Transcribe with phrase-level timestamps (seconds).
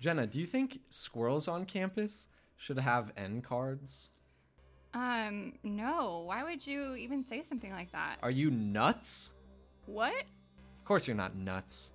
[0.00, 4.10] Jenna, do you think squirrels on campus should have N cards?
[4.92, 6.24] Um, no.
[6.26, 8.16] Why would you even say something like that?
[8.22, 9.32] Are you nuts?
[9.86, 10.14] What?
[10.14, 11.92] Of course you're not nuts.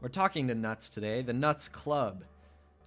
[0.00, 2.22] We're talking to Nuts today, the Nuts Club.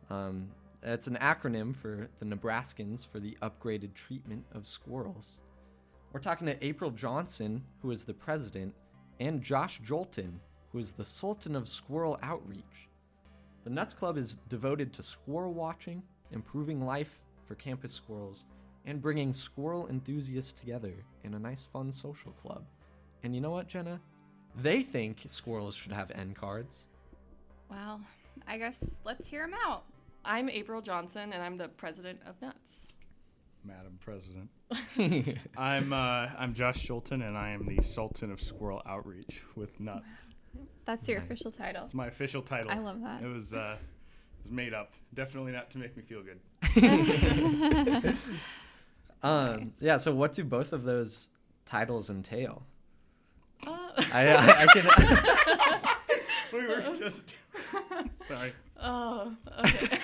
[0.10, 0.48] Um,
[0.82, 5.42] it's an acronym for the Nebraskans for the upgraded treatment of squirrels.
[6.14, 8.74] We're talking to April Johnson, who is the president,
[9.20, 10.40] and Josh Jolton,
[10.72, 12.88] who is the Sultan of Squirrel Outreach.
[13.64, 18.46] The Nuts Club is devoted to squirrel watching, improving life for campus squirrels,
[18.86, 20.94] and bringing squirrel enthusiasts together
[21.24, 22.66] in a nice, fun social club.
[23.24, 24.00] And you know what, Jenna?
[24.56, 26.86] They think squirrels should have NCards.
[27.70, 28.02] Well,
[28.48, 29.84] I guess let's hear them out.
[30.26, 32.94] I'm April Johnson, and I'm the president of Nuts.
[33.64, 34.50] Madam President.
[35.58, 40.06] I'm uh, I'm Josh Schulten, and I am the Sultan of Squirrel Outreach with Nuts.
[40.86, 41.26] That's your Nice.
[41.26, 41.86] official title.
[41.86, 42.72] It's my official title.
[42.72, 43.22] I love that.
[43.24, 44.94] It was uh, it was made up.
[45.14, 46.40] Definitely not to make me feel good.
[49.24, 51.28] Um, yeah, so what do both of those
[51.66, 52.64] titles entail?
[53.68, 53.78] Uh,
[54.12, 55.88] I, I, I can.
[56.52, 57.36] We were just
[58.28, 58.52] sorry.
[58.82, 60.00] Oh, okay.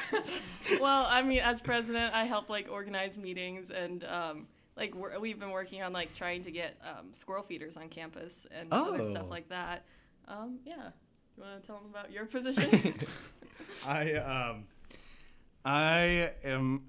[0.80, 5.38] well, I mean, as president, I help like organize meetings and um, like we're, we've
[5.40, 9.24] been working on like trying to get um, squirrel feeders on campus and other stuff
[9.26, 9.30] Oh.
[9.30, 9.84] like that.
[10.28, 10.90] Um, yeah,
[11.38, 12.94] you want to tell them about your position?
[13.88, 14.66] I um,
[15.66, 16.84] I am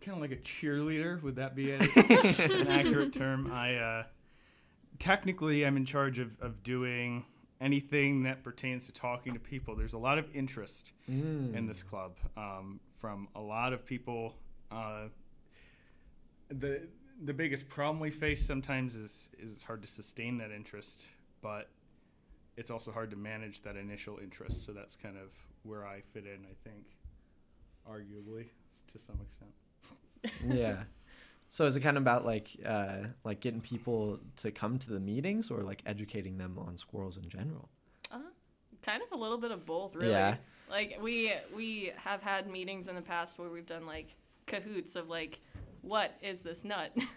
[0.00, 1.20] kind of like a cheerleader.
[1.22, 3.50] Would that be a, an accurate term?
[3.52, 4.02] I uh,
[4.98, 7.24] technically I'm in charge of, of doing
[7.60, 9.74] anything that pertains to talking to people.
[9.74, 11.54] There's a lot of interest Mm.
[11.54, 14.34] in this club um, from a lot of people.
[14.70, 15.04] Uh,
[16.48, 16.82] the
[17.24, 21.04] the biggest problem we face sometimes is is it's hard to sustain that interest,
[21.42, 21.68] but
[22.56, 24.64] it's also hard to manage that initial interest.
[24.64, 25.30] So that's kind of
[25.62, 26.84] where I fit in, I think,
[27.88, 28.46] arguably
[28.92, 29.52] to some extent.
[30.58, 30.84] yeah.
[31.48, 35.00] So is it kind of about like uh, like getting people to come to the
[35.00, 37.68] meetings or like educating them on squirrels in general?
[38.12, 38.18] uh,
[38.82, 40.10] kind of a little bit of both, really.
[40.10, 40.36] Yeah.
[40.68, 44.14] Like we we have had meetings in the past where we've done like
[44.46, 45.40] Kahoots of like,
[45.82, 46.92] what is this nut?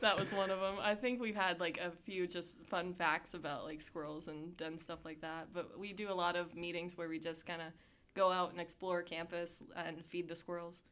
[0.00, 0.76] that was one of them.
[0.80, 4.78] I think we've had like a few just fun facts about like squirrels and done
[4.78, 5.48] stuff like that.
[5.52, 7.68] But we do a lot of meetings where we just kind of
[8.14, 10.82] go out and explore campus and feed the squirrels.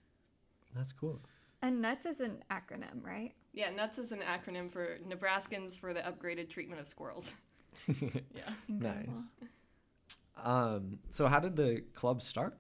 [0.75, 1.21] That's cool.
[1.63, 3.33] And NUTS is an acronym, right?
[3.53, 7.35] Yeah, NUTS is an acronym for Nebraskans for the Upgraded Treatment of Squirrels.
[7.89, 8.51] Yeah.
[8.69, 9.35] nice.
[10.43, 12.57] Um, so how did the club start?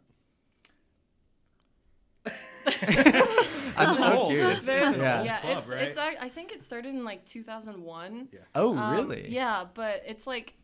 [3.77, 4.31] I'm so old.
[4.31, 4.67] curious.
[4.67, 5.23] There's- Yeah.
[5.23, 5.83] yeah, Club, it's right?
[5.89, 8.29] it's I I think it started in like 2001.
[8.55, 9.29] Oh, Um, really?
[9.29, 10.55] Yeah, but it's like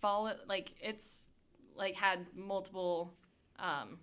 [0.00, 1.26] follow like it's
[1.76, 3.14] like had multiple
[3.58, 3.98] um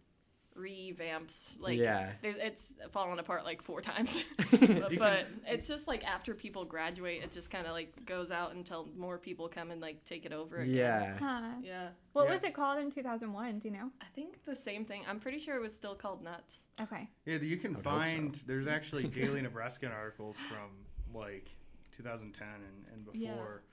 [0.57, 2.11] revamps like Yeah.
[2.23, 7.23] it's fallen apart like four times but, can- but it's just like after people graduate
[7.23, 10.33] it just kind of like goes out until more people come and like take it
[10.33, 10.75] over again.
[10.75, 11.17] Yeah.
[11.19, 11.41] Huh.
[11.61, 12.33] yeah What Yeah.
[12.35, 13.59] was it called in 2001?
[13.59, 13.89] Do you know?
[14.01, 17.09] i think the same thing i'm pretty sure it was still called nuts Okay.
[17.25, 17.99] Yeah, you can would hope so.
[17.99, 20.69] find there's actually Daily Nebraskan articles from
[21.13, 21.49] like
[21.95, 23.31] 2010 and, and Yeah.
[23.31, 23.63] before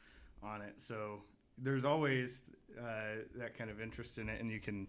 [0.43, 0.75] on it.
[0.79, 1.23] So
[1.59, 2.43] there's always
[2.79, 4.87] uh, that kind of interest in it, and you can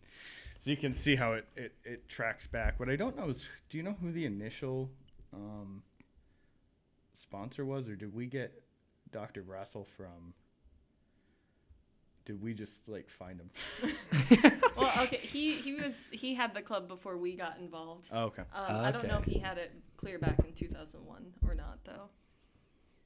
[0.59, 2.79] so you can see how it, it, it tracks back.
[2.79, 4.89] What I don't know is, do you know who the initial
[5.33, 5.83] um,
[7.13, 8.63] sponsor was, or did we get
[9.11, 9.44] Dr.
[9.44, 10.33] Brassel from?
[12.25, 13.50] Did we just like find him?
[14.77, 18.44] well okay he he was he had the club before we got involved oh, okay.
[18.53, 22.09] um, i don't know if he had it clear back in 2001 or not though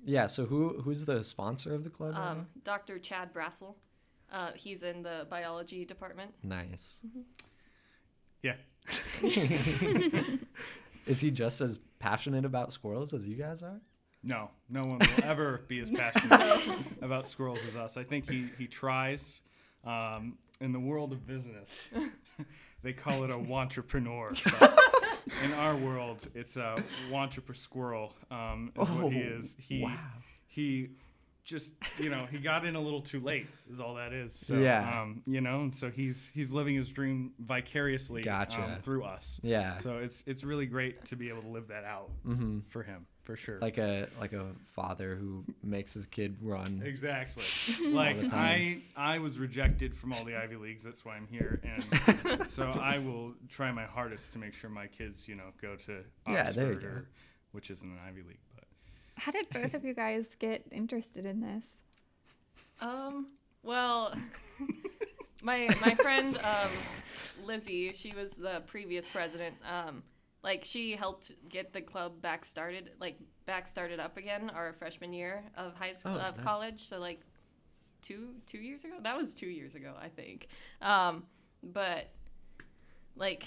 [0.04, 0.28] Yeah.
[0.28, 2.14] So who who's the sponsor of the club?
[2.14, 3.00] right um, Dr.
[3.00, 3.76] Chad Brassel.
[4.32, 6.32] Uh, he's in the biology department.
[6.44, 6.58] now?
[6.58, 7.02] Nice.
[8.42, 8.56] Yeah.
[11.06, 13.82] Is he just as passionate about squirrels as you guys are?
[14.24, 17.98] No, no one will ever be as passionate about squirrels as us.
[17.98, 19.42] I think he he tries.
[19.84, 21.70] Um, in the world of business,
[22.84, 24.32] they call it a entrepreneur.
[25.44, 28.14] In our world, it's a wantrepreneur squirrel.
[28.30, 29.56] Um, is what he Oh, is.
[29.60, 29.98] He wow.
[30.48, 30.90] he
[31.44, 33.48] just you know he got in a little too late.
[33.72, 34.34] Is all that is.
[34.34, 35.02] So, Yeah.
[35.02, 38.62] Um, you know, and so he's he's living his dream vicariously Gotcha.
[38.62, 39.40] um, through us.
[39.44, 39.78] Yeah.
[39.78, 43.06] So it's it's really great to be able to live that out hmm for him
[43.24, 43.60] for sure.
[43.60, 46.82] Like a like a father who makes his kid run.
[46.86, 47.44] Exactly.
[47.92, 48.82] Like I.
[48.96, 50.84] I was rejected from all the Ivy leagues.
[50.84, 54.88] That's why I'm here, and so I will try my hardest to make sure my
[54.88, 56.88] kids, you know, go to Oxford, Yeah, there you go.
[56.88, 57.06] or,
[57.52, 58.40] which isn't an Ivy league.
[58.56, 58.66] But
[59.16, 61.66] How did both of you guys get interested in this?
[62.80, 63.28] Um,
[63.64, 64.16] well,
[65.44, 66.72] my my friend um,
[67.46, 69.56] Lizzie, she was the previous president.
[69.70, 70.04] Um,
[70.44, 75.14] like she helped get the club back started, like back started up again our freshman
[75.14, 76.46] year of high school Oh, of nice.
[76.46, 76.88] college.
[76.88, 77.22] So like
[78.02, 78.96] two two years ago.
[79.04, 80.48] That was two years ago, I think.
[80.82, 81.24] Um,
[81.62, 82.10] but
[83.16, 83.46] like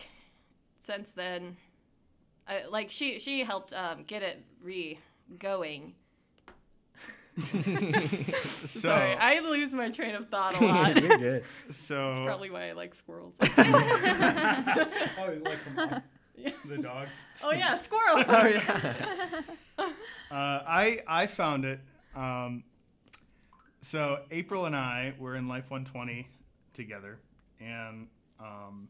[0.81, 1.57] since then,
[2.47, 4.99] I, like she she helped um, get it re
[5.39, 5.95] going.
[8.65, 11.01] So, Sorry, I lose my train of thought a lot.
[11.01, 11.45] You're good.
[11.71, 13.37] so That's probably why I like squirrels.
[13.41, 16.01] oh, you like the mom, Yeah.
[16.65, 17.09] the dog.
[17.43, 18.25] oh yeah, squirrel.
[18.29, 19.43] Oh yeah.
[20.31, 21.79] Uh, I I found it.
[22.17, 22.65] Um,
[23.83, 26.27] so April and I were in Life 120
[26.73, 27.21] together,
[27.61, 28.09] and
[28.41, 28.89] um,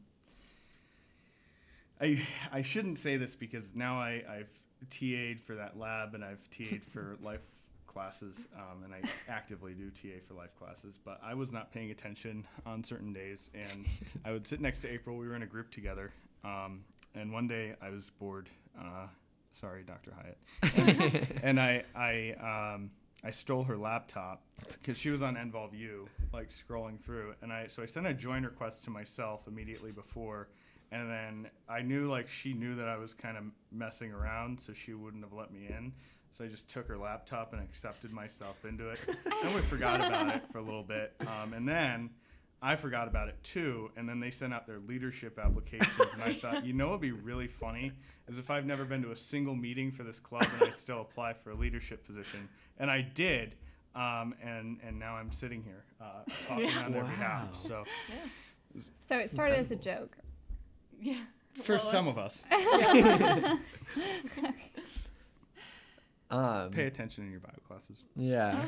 [2.00, 4.48] I I shouldn't say this because now I I've
[4.90, 7.42] TA'd for that lab and I've TA'd for life
[7.86, 9.00] classes, um, and I
[9.30, 10.98] actively do TA for life classes.
[11.04, 13.86] But I was not paying attention on certain days, and
[14.24, 15.16] I would sit next to April.
[15.16, 16.12] We were in a group together,
[16.44, 18.48] um, and one day I was bored.
[18.78, 19.06] Uh,
[19.52, 20.12] sorry, Dr.
[20.12, 22.90] Hyatt and I I um
[23.24, 27.82] I stole her laptop because she was on NvolveU, like scrolling through, and I so
[27.82, 30.48] I sent a join request to myself immediately before,
[30.92, 34.72] and then I knew like she knew that I was kind of messing around, so
[34.72, 35.92] she wouldn't have let me in.
[36.32, 38.98] So I just took her laptop and accepted myself into it.
[39.44, 42.10] and we forgot about it for a little bit, um, and then.
[42.66, 46.32] I forgot about it too, and then they sent out their leadership applications, and I
[46.40, 47.92] thought, you know, what'd be really funny
[48.26, 51.02] is if I've never been to a single meeting for this club and I still
[51.02, 53.54] apply for a leadership position, and I did,
[53.94, 57.48] um, and and now I'm sitting here uh, talking on their behalf.
[57.52, 57.58] Wow.
[57.68, 57.84] So
[59.08, 60.16] So it started as a joke.
[61.00, 61.16] Yeah.
[61.62, 62.42] for Well, some of us,
[66.30, 68.02] Um, pay attention in your bio classes.
[68.16, 68.64] yeah.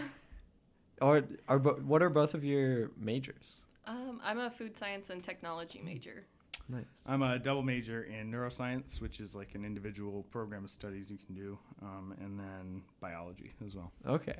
[1.00, 3.56] Or are bo- what are both of your majors?
[3.86, 6.24] Um, I'm a food science and technology major.
[6.68, 6.84] Nice.
[7.06, 11.18] I'm a double major in neuroscience, which is like an individual program of studies you
[11.24, 13.92] can do, um, and then biology as well.
[14.06, 14.38] Okay.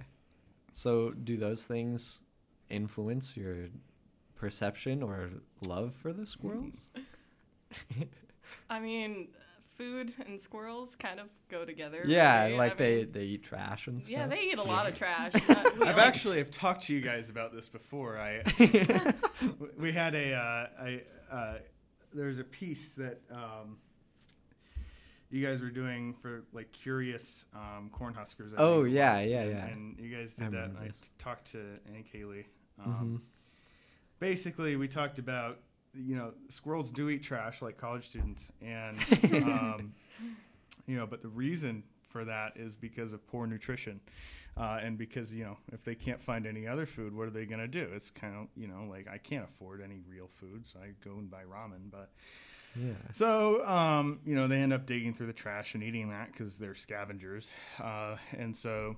[0.73, 2.23] So do those things
[2.69, 3.69] influence your
[4.35, 5.31] perception or
[5.67, 6.91] love for the squirrels?
[8.71, 9.29] I mean,
[9.77, 12.03] food and squirrels kind of go together.
[12.07, 12.57] yeah, right?
[12.57, 14.11] like I they mean, they eat trash and stuff.
[14.13, 15.33] Yeah, they eat a lot of trash.
[15.49, 18.19] I've like- actually have talked to you guys about this before.
[18.19, 18.43] I
[19.79, 21.55] we had a uh, I, uh,
[22.15, 23.77] there's a piece that um,
[25.31, 28.53] you guys were doing for like curious um, cornhuskers.
[28.55, 29.67] I Oh, yeah, was, yeah, and, yeah.
[29.67, 30.57] And you guys I did that.
[30.59, 31.59] remember And I talked to
[31.95, 32.45] Aunt Kaylee.
[32.85, 33.23] Um,
[34.19, 35.59] Basically, we talked about
[35.99, 38.99] you know squirrels do eat trash like college students, and
[39.45, 39.93] um,
[40.87, 44.01] you know, but the reason for that is because of poor nutrition.
[44.59, 47.45] Uh, and because you know if they can't find any other food what are they
[47.45, 50.67] going to do it's kind of you know like i can't afford any real food
[50.67, 52.09] so i go and buy ramen but
[52.75, 52.95] Yeah.
[53.13, 56.57] so um, you know they end up digging through the trash and eating that because
[56.57, 57.53] they're scavengers
[57.83, 58.97] uh, and so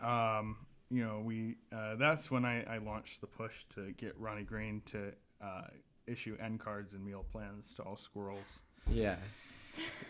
[0.00, 0.56] um,
[0.90, 4.80] you know we uh, that's when I, I launched the push to get ronnie green
[4.86, 5.12] to
[5.42, 5.62] uh,
[6.06, 8.46] issue NCards and meal plans to all squirrels
[8.90, 9.16] Yeah.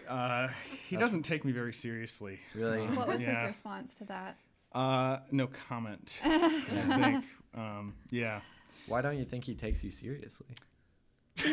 [0.08, 0.49] uh,
[0.88, 2.38] he That's- doesn't take me very seriously.
[2.55, 2.82] Really?
[2.82, 3.40] Um, What was yeah.
[3.46, 4.37] his response to that?
[4.73, 6.19] Uh, no comment.
[6.25, 6.49] I
[7.11, 7.25] think.
[7.55, 8.40] Um, yeah.
[8.88, 10.46] Why don't you think he takes you seriously?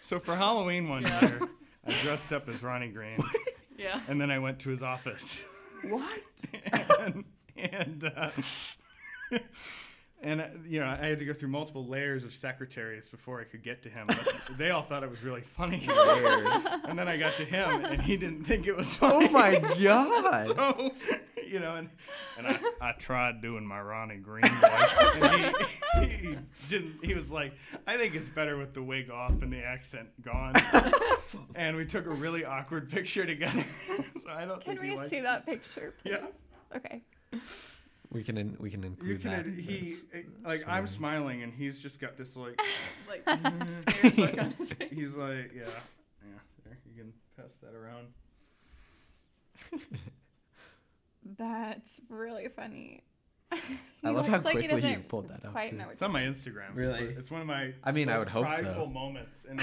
[0.00, 1.20] So for Halloween one Yeah.
[1.20, 1.40] year,
[1.84, 3.18] I dressed up as Ronnie Green,
[3.76, 4.00] yeah.
[4.08, 5.40] and then I went to his office.
[5.82, 6.20] What?
[7.00, 7.24] and
[7.56, 8.30] and, uh,
[10.26, 13.44] and uh, you know, I had to go through multiple layers of secretaries before I
[13.44, 14.08] could get to him.
[14.08, 15.88] But they all thought it was really funny.
[16.88, 19.28] And then I got to him, and he didn't think it was funny.
[19.28, 20.46] Oh my god.
[20.46, 20.92] so,
[21.46, 21.90] you know, and,
[22.38, 25.56] and I, I tried doing my Ronnie Green voice, and
[26.00, 26.36] he, he
[26.68, 27.04] didn't.
[27.04, 27.52] He was like,
[27.86, 30.54] "I think it's better with the wig off and the accent gone."
[31.54, 33.64] and we took a really awkward picture together.
[34.22, 35.94] so I don't Can think we liked see that picture?
[36.02, 36.12] Please?
[36.12, 36.76] Yeah.
[36.76, 37.02] Okay.
[38.16, 39.30] We can in, we can include You can.
[39.30, 39.46] that.
[39.46, 40.04] he That's-
[40.44, 42.60] like that's I'm smiling, and he's just got this like.
[43.08, 43.22] Like
[43.88, 44.90] scared look on his face.
[44.92, 46.38] He's like, yeah, yeah.
[46.64, 48.08] There, you can pass that around.
[51.38, 53.02] That's really funny.
[53.52, 53.56] I
[54.10, 55.76] love looks how like he quickly you pulled that up, Quite too.
[55.76, 56.74] know It's on my Instagram.
[56.74, 57.14] Really?
[57.16, 57.74] It's one of my.
[57.84, 58.62] I mean, I would hope so.
[58.62, 59.44] prideful moments.
[59.48, 59.62] And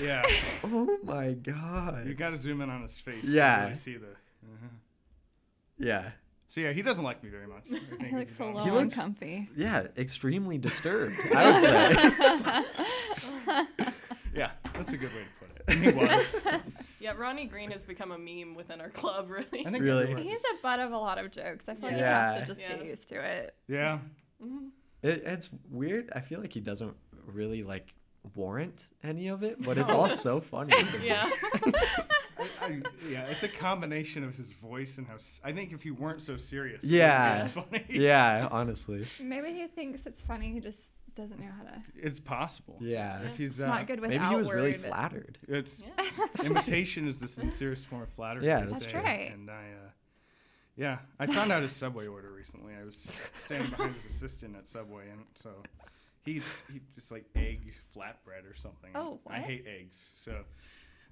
[0.00, 0.22] yeah,
[0.64, 2.06] Oh my god.
[2.06, 3.24] you got to zoom in on his face.
[3.24, 3.56] Yeah.
[3.56, 4.06] To really see the.
[4.08, 4.68] uh
[5.78, 6.10] yeah.
[6.50, 7.62] So yeah, he doesn't like me very much.
[7.68, 7.74] He
[8.16, 9.48] looks a about- little He looks- uncomfy.
[9.56, 11.14] Yeah, extremely disturbed.
[11.34, 11.94] I would say.
[14.34, 15.78] Yeah, that's a good way to put it.
[15.78, 16.36] He was.
[17.00, 19.66] Yeah, Ronnie Green has become a meme within our club, really.
[19.66, 20.14] I think Really?
[20.22, 20.44] He's is.
[20.58, 21.64] a butt of a lot of jokes.
[21.68, 22.34] I feel like Yeah.
[22.34, 22.76] he has to just Yeah.
[22.76, 23.56] get used to it.
[23.66, 23.98] Yeah.
[24.40, 24.68] Mhm.
[25.02, 26.10] It, it's weird.
[26.14, 26.94] I feel like he doesn't
[27.26, 27.92] really like
[28.36, 30.74] warrant any of it, but it's all so funny.
[31.02, 31.28] Yeah.
[32.60, 35.16] I, I, yeah, it's a combination of his voice and how.
[35.44, 37.42] I think if he weren't so serious, it would be Yeah.
[37.44, 37.84] as funny.
[37.90, 39.04] yeah, honestly.
[39.22, 40.52] Maybe he thinks it's funny.
[40.52, 40.78] He just
[41.16, 41.82] doesn't know how to.
[41.96, 42.78] it's possible.
[42.80, 43.20] Yeah.
[43.22, 45.38] If he's uh, not good with Maybe he was really outward- flattered.
[45.48, 46.26] It's Yeah.
[46.44, 48.46] imitation is the sincerest form of flattery.
[48.46, 49.32] Yeah, that's say, right.
[49.32, 49.90] And I, uh,
[50.76, 52.74] yeah, I found out his Subway order recently.
[52.80, 55.50] I was standing behind his assistant at Subway, and so
[56.24, 58.90] he's eats he just like egg flatbread or something.
[58.94, 60.44] Oh, I hate eggs, so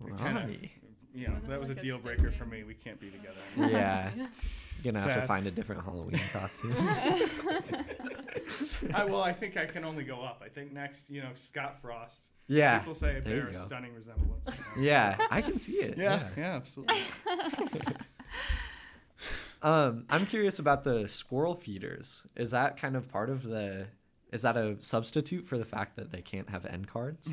[0.06, 0.70] it kind of Right.
[1.14, 2.64] you know Wasn't that was a like a deal stick breaker for me.
[2.64, 3.36] We can't be together.
[3.56, 3.78] anymore.
[3.80, 4.10] Yeah.
[4.14, 5.28] You're gonna have to Sad.
[5.28, 6.74] find a different Halloween costume.
[8.94, 10.40] I, well, I think I can only go up.
[10.44, 12.30] I think next, you know, Scott Frost.
[12.46, 12.78] yeah.
[12.78, 13.64] People say there you bear a go.
[13.66, 14.46] stunning resemblance.
[14.46, 15.98] you know, Yeah, I can see it.
[15.98, 16.96] Yeah, yeah, absolutely.
[19.60, 22.24] Um, I'm curious about the squirrel feeders.
[22.36, 23.88] Is that kind of part of the?
[24.30, 27.28] Is that a substitute for the fact that they can't have NCards?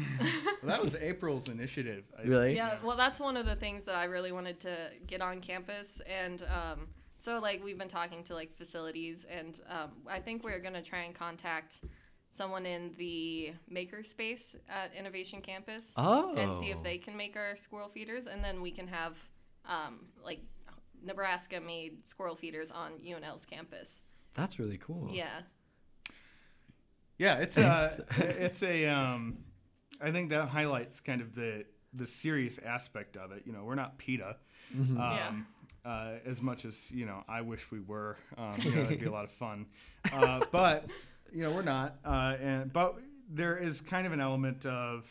[0.65, 2.03] Well, that was April's initiative.
[2.17, 2.55] I- Really?
[2.55, 4.75] Yeah, well, that's one of the things that I really wanted to
[5.07, 9.91] get on campus, and um, so like we've been talking to like facilities, and um,
[10.09, 11.81] I think we're gonna try and contact
[12.29, 16.35] someone in the makerspace at Innovation Campus Oh.
[16.35, 19.15] and see if they can make our squirrel feeders, and then we can have
[19.65, 20.41] um, like
[21.03, 24.03] Nebraska-made squirrel feeders on UNL's campus.
[24.33, 25.09] That's really cool.
[25.13, 25.41] Yeah,
[27.17, 29.37] Yeah, it's a it's a um
[30.01, 33.43] I think that highlights kind of the the serious aspect of it.
[33.45, 34.35] You know, we're not PETA.
[34.75, 34.99] Mhm.
[34.99, 35.47] Um,
[35.85, 38.17] uh, as much as you know, I wish we were.
[38.37, 39.67] Um, you know, it'd be a lot of fun,
[40.11, 40.85] uh, but
[41.31, 41.97] you know, we're not.
[42.03, 42.95] Uh, and but
[43.29, 45.07] there is kind of an element of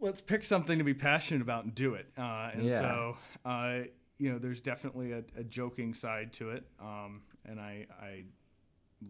[0.00, 2.06] let's pick something to be passionate about and do it.
[2.18, 2.80] Uh, and Yeah.
[2.80, 3.78] so, uh,
[4.18, 8.24] you know, there's definitely a, a joking side to it, um, and I I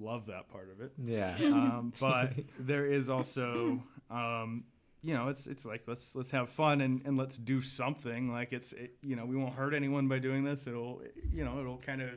[0.00, 1.36] love that part of it Yeah.
[1.46, 4.64] um, but there is also um,
[5.02, 8.52] you know it's it's like let's let's have fun and, and let's do something like
[8.52, 11.78] it's it, you know we won't hurt anyone by doing this it'll you know it'll
[11.78, 12.10] kind of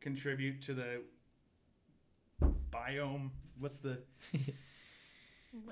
[0.00, 1.02] contribute to the
[2.72, 3.98] biome what's the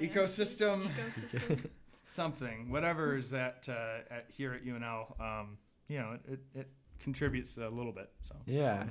[0.00, 0.88] Ecosystem.
[0.92, 1.64] Ecosystem.
[2.14, 6.68] something whatever is at, uh, at here at UNL um, you know it, it, it
[6.98, 8.84] contributes a little bit so Yeah.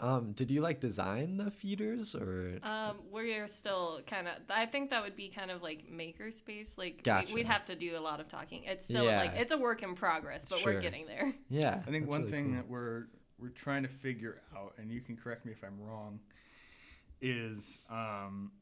[0.00, 2.58] Um, did you like design the feeders or?
[2.62, 4.34] Um, we're still kind of.
[4.48, 6.78] I think that would be kind of like makerspace.
[6.78, 7.34] Like Gotcha.
[7.34, 8.64] we, would have to do a lot of talking.
[8.64, 9.20] It's still Yeah.
[9.20, 10.74] like it's a work in progress, but Sure.
[10.74, 11.34] we're getting there.
[11.50, 11.82] yeah.
[11.86, 12.54] I think one really thing cool.
[12.56, 13.04] that we're
[13.38, 16.20] we're trying to figure out, and you can correct me if I'm wrong,
[17.20, 18.52] is um,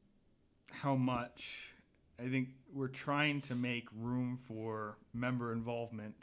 [0.71, 1.75] how much
[2.18, 6.14] I think we're trying to make room for member involvement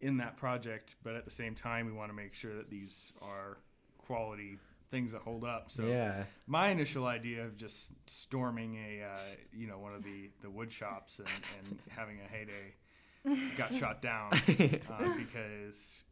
[0.00, 3.12] in that project, but at the same time, we want to make sure that these
[3.20, 3.58] are
[4.08, 4.58] quality
[4.90, 5.70] things that hold up.
[5.70, 6.24] So yeah.
[6.46, 9.20] my initial idea of just storming a uh,
[9.52, 14.02] you know one of the the wood shops and, and having a heyday got shot
[14.10, 16.02] down uh, because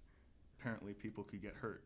[0.61, 1.83] apparently people could get hurt.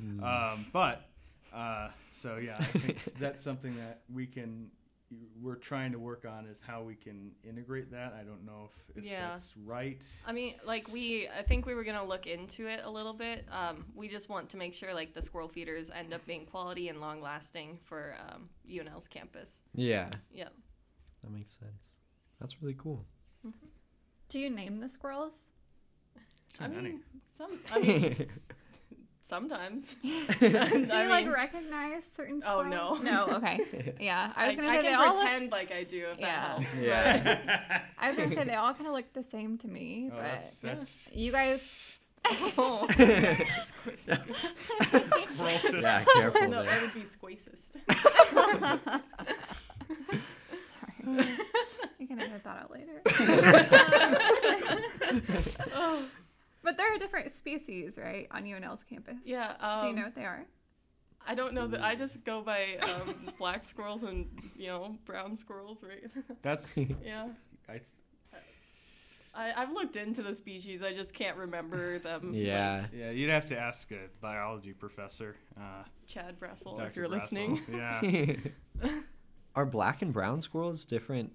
[0.00, 0.22] Mm.
[0.22, 1.08] Um, but
[1.54, 4.68] uh, so yeah, I think that's something that we can.
[5.40, 8.14] We're trying to work on is how we can integrate that.
[8.18, 9.30] I don't know if, if Yeah.
[9.30, 10.02] that's right.
[10.26, 13.44] I mean, like we, I think we were gonna look into it a little bit.
[13.50, 16.88] Um, we just want to make sure like the squirrel feeders end up being quality
[16.88, 19.62] and long lasting for um, UNL's campus.
[19.74, 20.10] yeah.
[20.32, 20.48] Yeah.
[21.22, 21.88] That makes sense.
[22.40, 23.04] That's really cool.
[24.28, 25.32] Do you name the squirrels?
[26.54, 26.88] Too I many.
[26.90, 27.58] mean, some.
[27.72, 28.26] I mean,
[29.32, 29.94] sometimes.
[30.02, 30.26] Do you
[30.92, 32.96] I like mean- recognize certain Oh, no.
[32.96, 33.24] No.
[33.38, 33.94] Okay.
[33.98, 34.30] Yeah.
[34.36, 35.20] I I, was gonna I say they can all look.
[35.22, 36.26] pretend like I do if Yeah.
[36.26, 36.78] that helps.
[36.78, 37.80] Yeah.
[37.98, 40.22] I was gonna say they all kind of look the same to me, Oh, but
[40.22, 41.98] that's, that's you guys.
[42.58, 42.86] Oh.
[43.64, 43.96] squirrel
[45.82, 46.04] yeah.
[46.04, 46.70] Careful no, there.
[46.70, 47.72] that would be squacist.
[50.78, 51.26] Sorry.
[51.98, 53.00] you can edit that out later.
[55.74, 56.04] oh,
[56.62, 59.16] but there are different species, right, on UNL's campus.
[59.24, 59.54] yeah.
[59.60, 60.46] Um, Do you know what they are?
[61.26, 61.82] I don't know that.
[61.82, 64.26] I just go by um, black squirrels and
[64.56, 66.10] you know brown squirrels, right?
[66.42, 67.28] That's yeah.
[67.68, 67.80] I,
[69.34, 70.82] I, I've looked into the species.
[70.82, 72.32] I just can't remember them.
[72.32, 72.86] like, yeah.
[72.92, 73.10] yeah.
[73.10, 75.36] You'd have to ask a biology professor.
[75.56, 76.88] Uh, Chad Bressel, Dr.
[76.88, 77.12] if you're Brassel.
[77.12, 77.62] listening.
[77.72, 78.90] Yeah.
[79.54, 81.32] Are black and brown squirrels different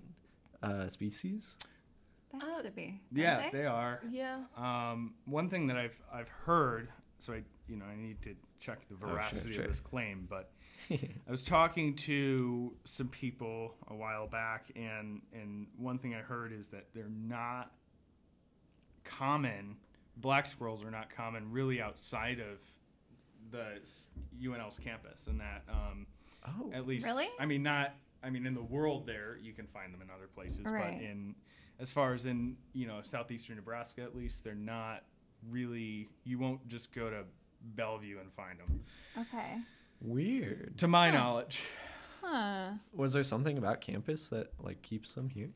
[0.62, 1.58] uh, species?
[2.34, 3.00] That Uh, has to be.
[3.12, 4.02] Yeah, aren't they are.
[4.10, 4.44] Yeah.
[4.56, 8.80] Um, one thing that I've I've heard, so I you know I need to check
[8.90, 9.64] the sure, veracity sure.
[9.64, 10.52] of this claim, but
[10.92, 16.52] I was talking to some people a while back, and and one thing I heard
[16.54, 17.72] is that they're not
[19.04, 19.78] common.
[20.18, 22.60] Black squirrels are not common really outside of
[23.52, 23.80] the
[24.44, 26.06] UNL's campus, and that um,
[26.46, 26.72] oh.
[26.74, 27.28] at least Really?
[27.40, 27.94] I mean not
[28.24, 30.94] I mean, in the world, there you can find them in other places, Right.
[30.96, 31.36] but in
[31.80, 35.04] as far as in you know southeastern Nebraska, at least, they're not
[35.50, 36.10] really.
[36.24, 37.24] You won't just go to
[37.76, 38.84] Bellevue and find them,
[39.18, 39.58] Okay.
[40.02, 40.78] Weird.
[40.78, 41.18] to my Huh.
[41.18, 41.62] knowledge.
[42.22, 42.72] Huh.
[42.94, 45.50] Was there something about campus that like keeps them here?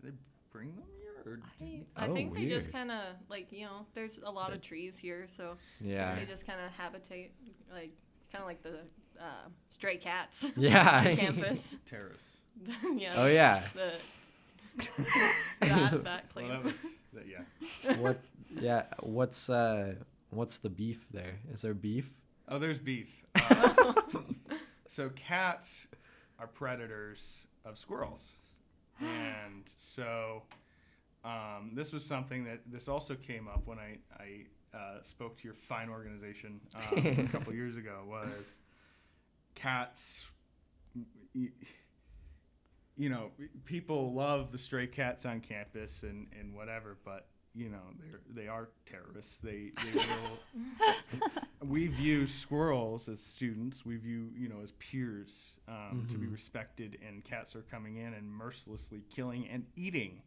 [0.00, 0.16] Did they
[0.50, 1.10] bring them here?
[1.26, 4.52] Or I, I Oh, think they just kind of like you know, there's a lot
[4.52, 6.14] of trees here, so Yeah.
[6.14, 7.32] they just kind of habitate
[7.72, 7.90] like
[8.32, 8.80] kind of like the
[9.20, 11.14] uh, stray cats Yeah.
[11.16, 11.76] campus.
[11.86, 12.22] terrace?
[12.94, 13.12] yeah.
[13.16, 13.62] Oh yeah.
[13.74, 13.92] The
[15.60, 16.48] that that claim.
[16.48, 17.94] Well, that was that, yeah.
[17.98, 18.20] what?
[18.60, 18.84] Yeah.
[19.00, 19.94] What's uh?
[20.30, 21.38] What's the beef there?
[21.52, 22.10] Is there beef?
[22.48, 23.10] Oh, there's beef.
[23.36, 23.94] Uh,
[24.88, 25.86] so cats
[26.38, 28.32] are predators of squirrels,
[29.00, 30.42] and so
[31.24, 35.44] um, this was something that this also came up when I I uh, spoke to
[35.44, 38.02] your fine organization um, a couple years ago.
[38.08, 38.56] Was
[39.54, 40.26] cats?
[41.34, 41.48] y-
[42.96, 43.30] You know,
[43.64, 48.48] people love the stray cats on campus and, and whatever, but you know they they
[48.48, 49.38] are terrorists.
[49.38, 51.20] They they will
[51.68, 53.84] we view squirrels as students.
[53.84, 56.32] We view, you know, as peers um, to be Mhm.
[56.32, 60.22] respected, and cats are coming in and mercilessly killing and eating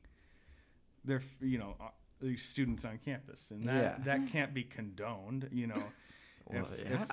[1.06, 4.04] their, f- you know, uh, these students on campus, and that Yeah.
[4.06, 5.48] that can't be condoned.
[5.52, 5.84] You know,
[6.48, 7.04] Well, if, yeah.
[7.04, 7.08] if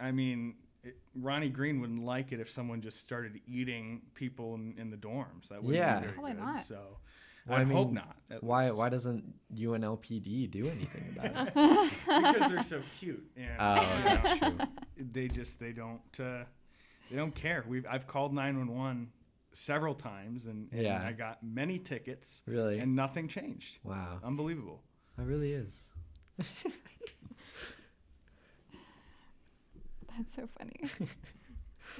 [0.00, 0.54] I mean,
[0.86, 4.96] it, Ronnie Green wouldn't like it if someone just started eating people in, in the
[4.96, 5.48] dorms.
[5.48, 5.96] That wouldn't Yeah.
[5.96, 6.40] be very Probably good.
[6.42, 6.64] not.
[6.64, 6.98] So
[7.46, 8.16] Well, I, I hope not.
[8.40, 8.64] Why?
[8.64, 8.76] least.
[8.76, 11.54] Why doesn't UNLPD do anything about it?
[12.06, 13.24] because they're so cute.
[13.36, 14.58] And, Oh, you know, that's true.
[15.12, 16.44] they just they don't uh,
[17.10, 17.64] they don't care.
[17.68, 19.08] We've I've called nine one one
[19.52, 21.02] several times and, and Yeah.
[21.06, 22.78] I got many tickets Really?
[22.78, 23.78] and nothing changed.
[23.84, 24.18] wow.
[24.22, 24.82] Unbelievable.
[25.16, 25.82] That really is.
[30.16, 30.80] That's so funny.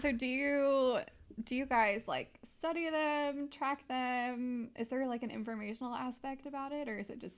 [0.03, 0.99] so do you
[1.45, 4.71] do you guys like study them, track them?
[4.77, 7.37] Is there like an informational aspect about it or is it just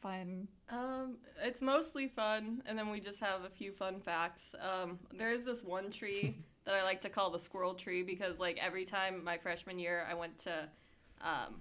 [0.00, 0.48] fun?
[0.70, 4.54] Um, it's mostly fun, and then we just have a few fun facts.
[4.60, 8.38] Um, there is this one tree that I like to call the squirrel tree because,
[8.38, 10.68] like, every time my freshman year I went to
[11.20, 11.60] um,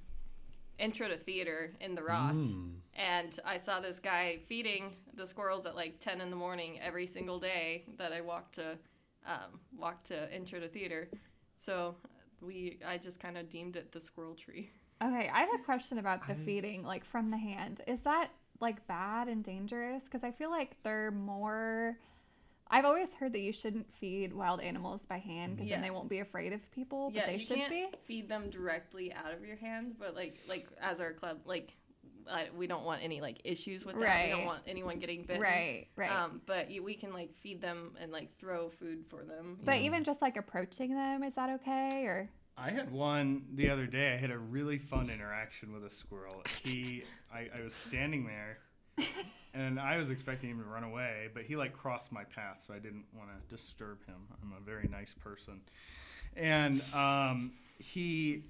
[0.80, 2.76] intro to theater in the Ross, Mm.
[2.96, 7.08] and I saw this guy feeding the squirrels at like 10 in the morning every
[7.08, 8.78] single day that I walked to
[9.26, 11.10] um, walked to intro to theater.
[11.58, 11.96] So
[12.42, 14.70] we, I just kind of deemed it the squirrel tree.
[15.04, 17.82] Okay, I have a question about the I- feeding like from the hand.
[17.88, 18.30] Is that
[18.62, 20.04] like bad and dangerous?
[20.06, 21.98] Because I feel like they're more.
[22.70, 25.76] I've always heard that you shouldn't feed wild animals by hand because Yeah.
[25.78, 27.88] then they won't be afraid of people, but yeah, they you should can't be.
[28.06, 31.74] feed them directly out of your hands, but like like as our club, like
[32.30, 34.26] I, we don't want any like issues with that.
[34.26, 35.42] We don't want anyone getting bitten.
[35.42, 36.12] Right, right.
[36.12, 39.58] Um, but you, we can like feed them and like throw food for them.
[39.64, 42.04] but even just like approaching them, is that okay?
[42.06, 44.12] Or I had one the other day.
[44.14, 46.44] I had a really fun interaction with a squirrel.
[46.64, 47.04] He,
[47.34, 48.58] I, I was standing there,
[49.58, 52.74] and I was expecting him to run away, but he like crossed my path, so
[52.74, 54.28] I didn't want to disturb him.
[54.42, 55.62] I'm a very nice person,
[56.36, 58.44] and um, he,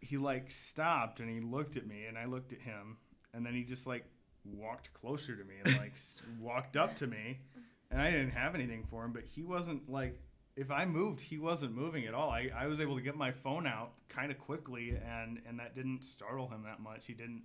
[0.00, 2.96] he like stopped and he looked at me, and I looked at him,
[3.32, 4.04] and then he just like
[4.44, 5.94] walked closer to me and like
[6.40, 7.38] walked up to me,
[7.90, 10.18] and I didn't have anything for him, but he wasn't like
[10.56, 12.30] if I moved, he wasn't moving at all.
[12.30, 15.74] I, I was able to get my phone out kind of quickly, and and that
[15.74, 17.06] didn't startle him that much.
[17.06, 17.42] He didn't.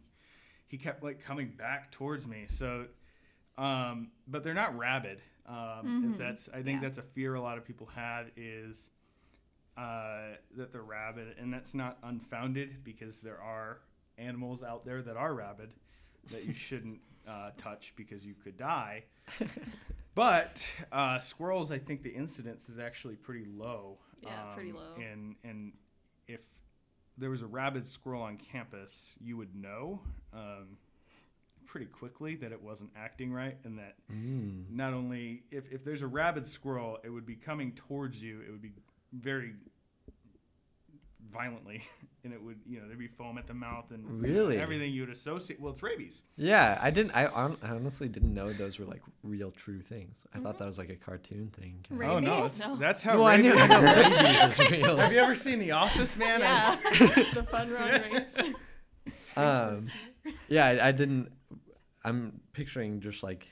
[0.68, 2.46] He kept like coming back towards me.
[2.50, 2.88] So,
[3.58, 5.22] um, but they're not rabid.
[5.46, 5.56] Um,
[6.04, 6.12] Mhm.
[6.14, 6.88] If that's, I think Yeah.
[6.90, 8.90] that's a fear a lot of people have is
[9.78, 13.80] uh, that they're rabid, and that's not unfounded because there are
[14.18, 15.72] animals out there that are rabid
[16.32, 19.04] that you shouldn't uh, touch because you could die.
[20.16, 24.00] But uh, squirrels, I think the incidence is actually pretty low.
[24.24, 24.96] Yeah, pretty low.
[24.96, 25.74] And and
[26.28, 26.40] if
[27.18, 30.00] there was a rabid squirrel on campus, you would know
[30.34, 30.78] um,
[31.66, 34.70] pretty quickly that it wasn't acting right, and that Mm.
[34.70, 38.42] not only if if there's a rabid squirrel, it would be coming towards you.
[38.42, 38.72] It would be
[39.14, 39.54] very
[41.32, 41.82] violently,
[42.28, 44.92] and it would you know there'd be foam at the mouth and you know, everything
[44.92, 45.60] you would associate.
[45.62, 46.24] Well, it's rabies.
[46.36, 47.12] Yeah, I didn't.
[47.12, 50.28] I, hon- honestly didn't know those were like real, true things.
[50.34, 51.86] I thought that was like a cartoon thing.
[51.90, 52.14] Rabies?
[52.16, 52.76] Oh no, it's, No.
[52.76, 53.14] that's how.
[53.16, 54.98] No, I knew, rabies- I know rabies is real.
[54.98, 56.42] Have you ever seen The Office, man?
[56.42, 56.76] yeah,
[57.34, 58.54] the fun run race.
[59.38, 59.88] Um,
[60.50, 61.32] yeah, I, I didn't.
[62.04, 63.48] I'm picturing just like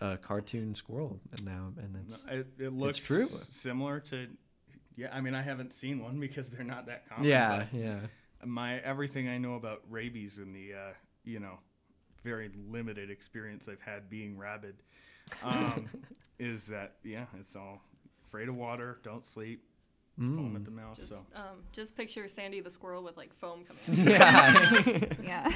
[0.00, 3.28] a cartoon squirrel and now, and it's it, it looks true.
[3.50, 4.26] similar to.
[4.96, 7.24] Yeah, I mean, I haven't seen one because they're not that common.
[7.28, 8.00] yeah, yeah.
[8.44, 10.92] my everything I know about rabies and the uh,
[11.24, 11.58] you know
[12.22, 14.76] very limited experience I've had being rabid
[15.42, 15.88] um,
[16.38, 17.82] is that yeah, it's all
[18.26, 19.64] afraid of water, don't sleep,
[20.18, 20.56] foam Mm.
[20.56, 20.96] at the mouth.
[20.96, 24.12] Just so um, just picture Sandy the squirrel with like foam coming.
[24.12, 24.86] out.
[24.86, 25.04] Yeah.
[25.22, 25.50] Yeah.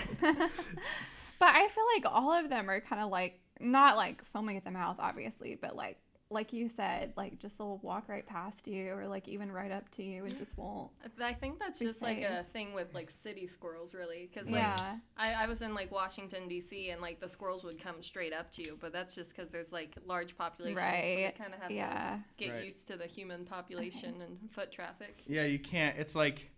[1.39, 4.65] but I feel like all of them are kind of like not like foaming at
[4.65, 5.99] the mouth, obviously, but like
[6.31, 9.89] like you said, like just they'll walk right past you or like even right up
[9.93, 10.91] to you and just won't.
[11.23, 14.61] I think that's Big just like a thing with like city squirrels, really, because like
[14.61, 14.97] yeah.
[15.17, 16.91] I, I was in like Washington D.C.
[16.91, 19.73] and like the squirrels would come straight up to you, but that's just because there's
[19.73, 22.19] like large populations, so they kind of have Yeah.
[22.19, 22.65] to get Right.
[22.65, 25.23] used to the human population and foot traffic.
[25.27, 25.97] yeah, you can't.
[25.99, 26.51] It's like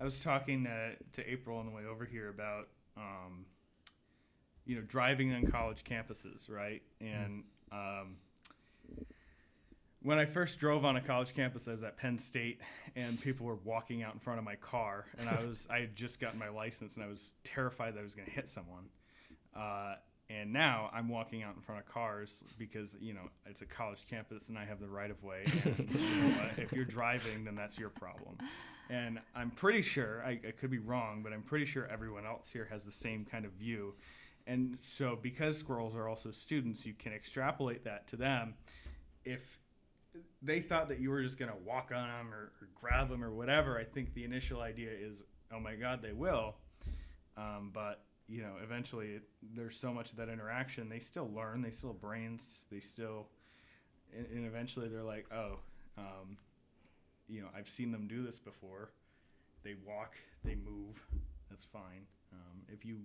[0.00, 3.44] I was talking to, to April on the way over here about um,
[4.64, 6.82] you know driving on college campuses, right?
[7.02, 8.16] And um,
[10.02, 12.60] when I first drove on a college campus, I was at Penn State,
[12.96, 15.94] and people were walking out in front of my car, and I was I had
[15.94, 18.84] just gotten my license, and I was terrified that I was going to hit someone.
[19.54, 19.96] Uh,
[20.30, 24.06] and now I'm walking out in front of cars because you know it's a college
[24.08, 25.44] campus, and I have the right of way.
[25.64, 28.38] And, you know if you're driving, then that's your problem.
[28.88, 32.50] And I'm pretty sure I, I could be wrong, but I'm pretty sure everyone else
[32.50, 33.94] here has the same kind of view.
[34.46, 38.54] And so, because squirrels are also students, you can extrapolate that to them.
[39.24, 39.59] If
[40.42, 43.22] they thought that you were just going to walk on them or, or grab them
[43.22, 46.54] or whatever, I think the initial idea is, oh my God, they will.
[47.36, 49.22] Um, but you know, eventually, it,
[49.56, 50.88] there's so much of that interaction.
[50.88, 51.62] They still learn.
[51.62, 52.66] They still brains.
[52.70, 53.26] They still,
[54.16, 55.58] and, and eventually, they're like, oh,
[55.98, 56.38] um,
[57.28, 58.92] you know, I've seen them do this before.
[59.64, 60.14] They walk.
[60.44, 61.04] They move.
[61.50, 62.06] That's fine.
[62.32, 62.98] Um, if you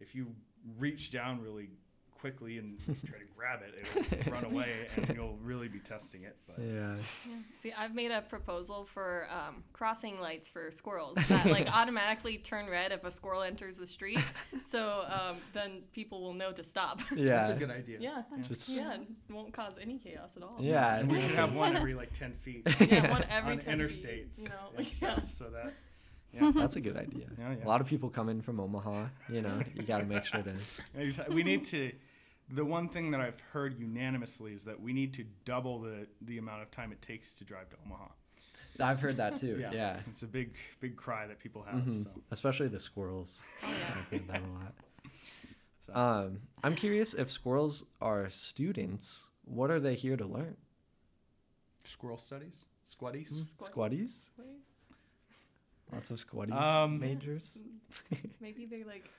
[0.00, 0.34] if you
[0.78, 1.70] reach down really
[2.20, 6.36] quickly and try to grab it, it'll run away, and you'll really be testing it.
[6.46, 6.94] But yeah.
[7.28, 7.34] Yeah.
[7.58, 12.68] See, I've made a proposal for um, crossing lights for squirrels that like automatically turn
[12.68, 14.20] red if a squirrel enters the street,
[14.62, 17.00] so um, then people will know to stop.
[17.14, 17.26] Yeah.
[17.26, 17.98] that's a good idea.
[18.00, 18.22] Yeah.
[18.46, 20.56] Just Yeah, it won't cause any chaos at all.
[20.60, 20.96] yeah.
[20.96, 24.04] and we should have one every like ten feet Yeah, one every on 10 feet,
[24.04, 24.38] interstates.
[24.42, 24.70] you know.
[24.78, 24.84] Yeah.
[25.14, 25.72] stuff, so that
[26.32, 26.52] yeah.
[26.54, 27.26] That's a good idea.
[27.38, 27.64] Yeah, yeah.
[27.64, 29.06] A lot of people come in from Omaha.
[29.28, 30.54] You know, you got to make sure to.
[31.30, 31.92] we need to.
[32.52, 36.38] The one thing that I've heard unanimously is that we need to double the the
[36.38, 38.06] amount of time it takes to drive to Omaha.
[38.80, 39.58] I've heard that too.
[39.72, 40.00] Yeah.
[40.08, 41.80] it's a big big cry that people have.
[41.82, 42.04] Mhm.
[42.04, 43.42] So, Especially the squirrels.
[43.62, 43.98] Oh, yeah.
[43.98, 44.74] I've heard that a lot.
[45.86, 45.94] so.
[45.94, 49.28] Um, I'm curious if squirrels are students.
[49.44, 50.56] What are they here to learn?
[51.84, 52.54] squirrel studies,
[52.88, 53.28] squatties.
[53.58, 54.16] Squat- Squatties?
[55.92, 57.58] Lots of squatties Um, majors.
[58.40, 59.10] Maybe they like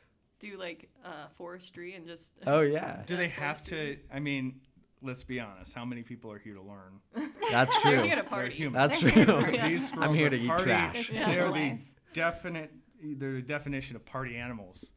[0.42, 2.32] do like uh, forestry and just.
[2.46, 3.98] Oh yeah, Do they have to?
[4.14, 4.60] I mean,
[5.02, 5.74] let's be honest.
[5.74, 7.00] How many people are here to learn?
[7.52, 8.04] that's They're true.
[8.04, 8.54] here to They're party.
[8.56, 8.74] human.
[8.82, 9.10] That's true.
[9.12, 9.70] here for- Yeah.
[9.70, 11.10] These here are to eat party- trash.
[11.12, 11.32] Yeah.
[11.32, 11.78] They're the
[12.14, 14.92] definite, they're the definition of party animals.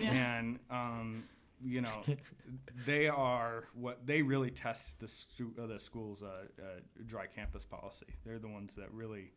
[0.00, 0.10] Yeah.
[0.38, 1.24] and um,
[1.62, 2.02] you know
[2.86, 6.26] they are what they really test the stu- uh, the school's uh,
[6.58, 6.64] uh,
[7.06, 8.06] dry campus policy.
[8.24, 9.32] They're the ones that really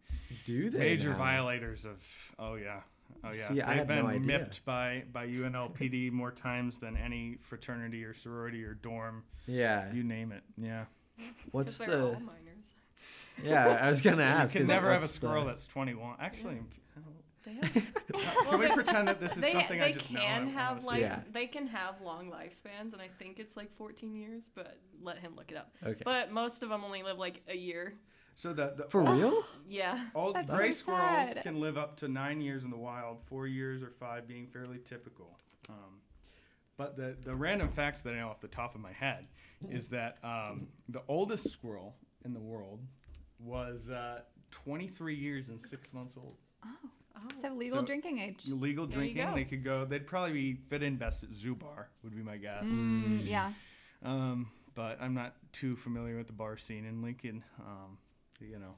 [0.46, 0.80] Do they?
[0.80, 1.18] major now?
[1.18, 2.02] violators of.
[2.38, 2.82] Oh yeah,
[3.24, 3.48] oh yeah.
[3.48, 4.28] See, I They've had been no idea.
[4.40, 9.24] mipped by by UNLPD more times than any fraternity or sorority or dorm.
[9.48, 9.92] Yeah.
[9.94, 10.44] You name it.
[10.58, 10.86] Yeah.
[11.52, 12.02] What's the?
[12.06, 12.74] all minors.
[13.44, 14.30] Yeah, I was gonna ask.
[14.34, 14.54] You ask.
[14.54, 16.16] can 'cause never have a squirrel the- that's 21.
[16.20, 16.60] Actually,
[17.46, 20.20] They have, can we pretend that this is they, something they I just know?
[20.20, 21.00] can I have like?
[21.02, 21.22] Yeah.
[21.32, 24.50] they can have long lifespans, and I think it's like 14 years.
[24.54, 25.72] But let him look it up.
[25.86, 26.02] Okay.
[26.04, 27.94] But most of them only live like a year.
[28.40, 29.44] So the, the For real?
[29.68, 30.06] Yeah.
[30.16, 31.44] All That's gray so squirrels sad.
[31.44, 34.78] can live up to nine years in the wild, four years or five being fairly
[34.86, 35.38] typical.
[35.68, 36.00] Um,
[36.78, 39.28] but the, the random fact that I know off the top of my head
[39.70, 42.80] is that um, the oldest squirrel in the world
[43.44, 44.22] was uh,
[44.52, 46.38] 23 years and six months old.
[46.66, 46.70] Oh.
[47.42, 48.44] So legal So- drinking age.
[48.48, 49.84] Legal There drinking, they could go.
[49.84, 52.64] They'd probably be fit in best at Zoo Bar, would be my guess.
[52.64, 53.52] Mm, yeah.
[54.02, 57.44] Um, but I'm not too familiar with the bar scene in Lincoln.
[57.60, 57.98] Um,
[58.42, 58.76] you know,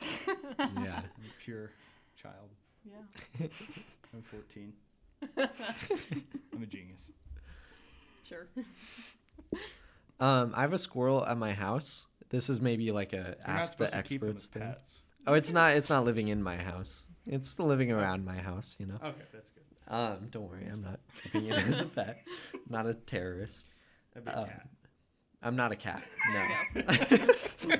[0.58, 0.66] Yeah.
[0.66, 1.70] I'm a pure
[2.20, 2.50] child.
[2.84, 3.46] Yeah.
[4.14, 4.72] I'm 14.
[5.38, 7.00] I'm a genius.
[8.26, 8.46] Sure.
[10.18, 12.06] Um, I have a squirrel at my house.
[12.30, 14.50] This is maybe like a You're not ask the supposed to keep them experts as
[14.50, 14.62] thing.
[14.62, 14.98] pets.
[15.26, 15.76] Oh, it's not.
[15.76, 17.04] It's not living in my house.
[17.26, 18.76] It's the living around my house.
[18.78, 18.94] You know.
[19.02, 19.64] Okay, that's good.
[19.88, 20.66] Um, don't worry.
[20.72, 22.22] I'm not keeping it as a pet.
[22.70, 23.64] not a terrorist.
[24.16, 24.68] A big Um, cat.
[25.42, 26.02] I'm not a cat.
[26.32, 27.76] No.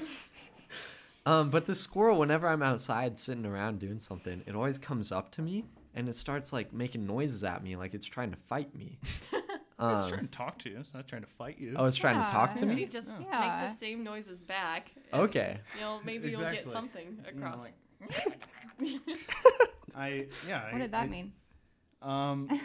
[1.31, 5.31] Um, but the squirrel, whenever I'm outside sitting around doing something, it always comes up
[5.33, 5.65] to me
[5.95, 8.99] and it starts like making noises at me, like it's trying to fight me.
[9.33, 9.45] it's
[9.79, 10.79] Um, trying to talk to you.
[10.79, 11.75] It's not trying to fight you.
[11.77, 12.81] oh, it's trying to talk to me.
[12.81, 13.41] you just Yeah.
[13.61, 14.91] make the same noises back.
[15.13, 15.59] and, Okay.
[15.77, 16.73] You know, maybe you'll get Exactly.
[16.73, 17.63] something You know, across.
[17.65, 18.41] like-
[19.95, 20.65] I yeah.
[20.67, 21.33] What I- did that I- mean?
[22.03, 22.61] Um,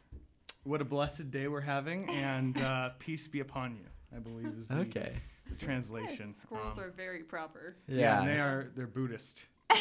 [0.64, 3.86] what a blessed day we're having, and uh, peace be upon you.
[4.14, 5.16] I believe is the, Okay.
[5.48, 6.32] The translation.
[6.32, 7.76] Squirrels Um, are very proper.
[7.88, 9.40] yeah, and they are they're Buddhist.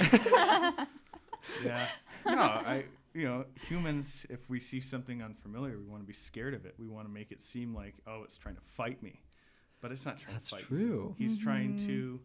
[1.63, 1.87] yeah.
[2.25, 6.53] No, I you know, humans if we see something unfamiliar, we want to be scared
[6.53, 6.75] of it.
[6.77, 9.21] We want to make it seem like, oh, it's trying to fight me.
[9.81, 10.77] But it's not trying That's to fight true.
[10.77, 11.15] you.
[11.17, 11.85] He's trying Mhm.
[11.87, 12.19] to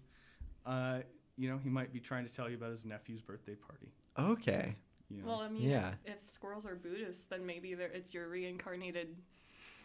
[0.66, 0.98] uh
[1.36, 3.92] you know, he might be trying to tell you about his nephew's birthday party.
[4.18, 4.76] Okay.
[5.08, 5.26] You know?
[5.28, 5.94] Well, I mean, Yeah.
[6.04, 9.16] if, if squirrels are Buddhists, then maybe it's your reincarnated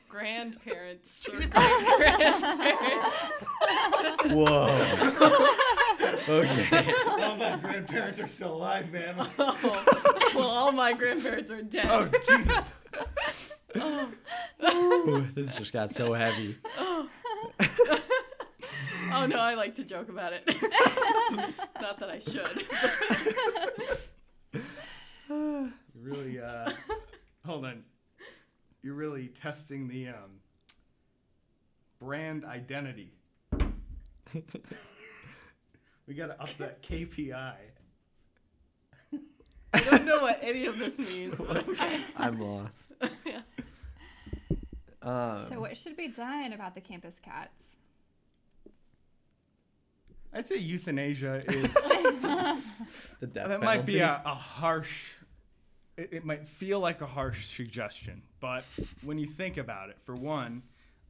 [0.07, 2.43] grandparents great grandparents.
[4.25, 4.69] Whoa.
[6.29, 6.93] okay.
[7.19, 9.15] all my grandparents are still alive, man.
[9.39, 11.87] oh, well, all my grandparents are dead.
[11.89, 12.71] oh Jesus.
[13.75, 14.09] Oh.
[14.73, 16.57] Ooh, this just got so heavy.
[16.77, 17.09] Oh.
[19.13, 20.43] Oh, no, I like to joke about it.
[21.81, 22.65] Not that I should.
[25.29, 26.69] You're really uh
[27.45, 27.83] hold on.
[28.85, 30.39] You're really testing the um
[31.99, 33.15] brand identity.
[36.05, 37.55] we gotta up that KPI.
[39.73, 41.99] I don't know what any of this means, but okay.
[42.15, 42.83] I'm lost.
[43.25, 43.41] yeah.
[45.01, 47.57] Um, so what should be done about the campus cats?
[50.31, 55.14] I'd say euthanasia is the death that might be a, a harsh
[55.97, 58.63] it, it might feel like a harsh suggestion but
[59.03, 60.61] when you think about it for one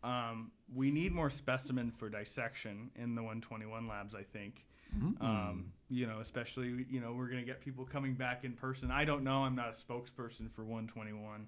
[0.04, 4.66] um, we need more specimen for dissection in the 121 labs i think.
[5.20, 8.92] Um, you know especially you know we're going to get people coming back in person.
[8.92, 9.44] I don't know.
[9.44, 11.48] I'm not a spokesperson for 121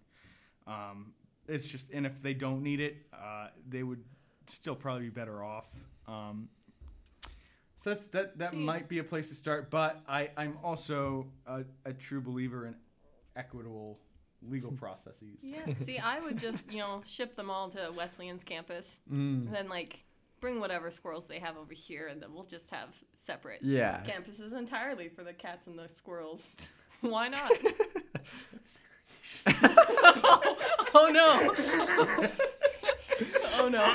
[0.67, 1.13] um,
[1.47, 4.03] it's just and if they don't need it uh, they would
[4.47, 5.67] still probably be better off.
[6.07, 6.49] Um,
[7.77, 8.37] so that's that.
[8.37, 12.21] That See- might be a place to start, but I I'm also a, a true
[12.21, 12.75] believer in
[13.37, 13.99] equitable
[14.41, 15.39] legal processes.
[15.41, 15.65] Yeah.
[15.79, 19.69] See, I would just, you know, ship them all to Wesleyan's campus Mm, and then,
[19.69, 20.03] like,
[20.39, 24.01] bring whatever squirrels they have over here, and then we'll just have separate yeah.
[24.03, 26.55] campuses entirely for the cats and the squirrels.
[27.01, 27.51] Why not?
[30.93, 31.53] oh no.
[33.55, 33.93] oh no.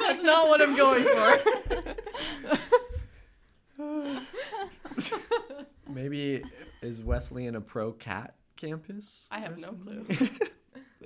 [0.00, 1.38] That's not what I'm going for.
[5.88, 6.42] Maybe
[6.82, 9.28] is Wesleyan a pro cat campus?
[9.30, 10.06] I have no clue.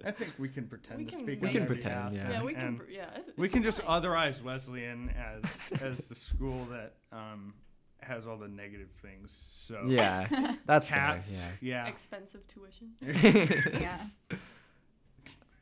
[0.05, 1.41] I think we can pretend We to can- speak.
[1.43, 2.39] we on can their pretend, behalf, yeah.
[2.39, 2.63] Yeah, we can.
[2.65, 3.11] and pr- Yeah.
[3.15, 4.03] it's- we it's can just fine.
[4.03, 7.55] otherize Wesleyan as as the school that um,
[8.01, 9.37] has all the negative things.
[9.51, 11.43] So Yeah, that's cats.
[11.43, 11.59] fair.
[11.61, 11.87] Yeah.
[11.89, 12.93] expensive tuition.
[13.01, 14.05] Yeah.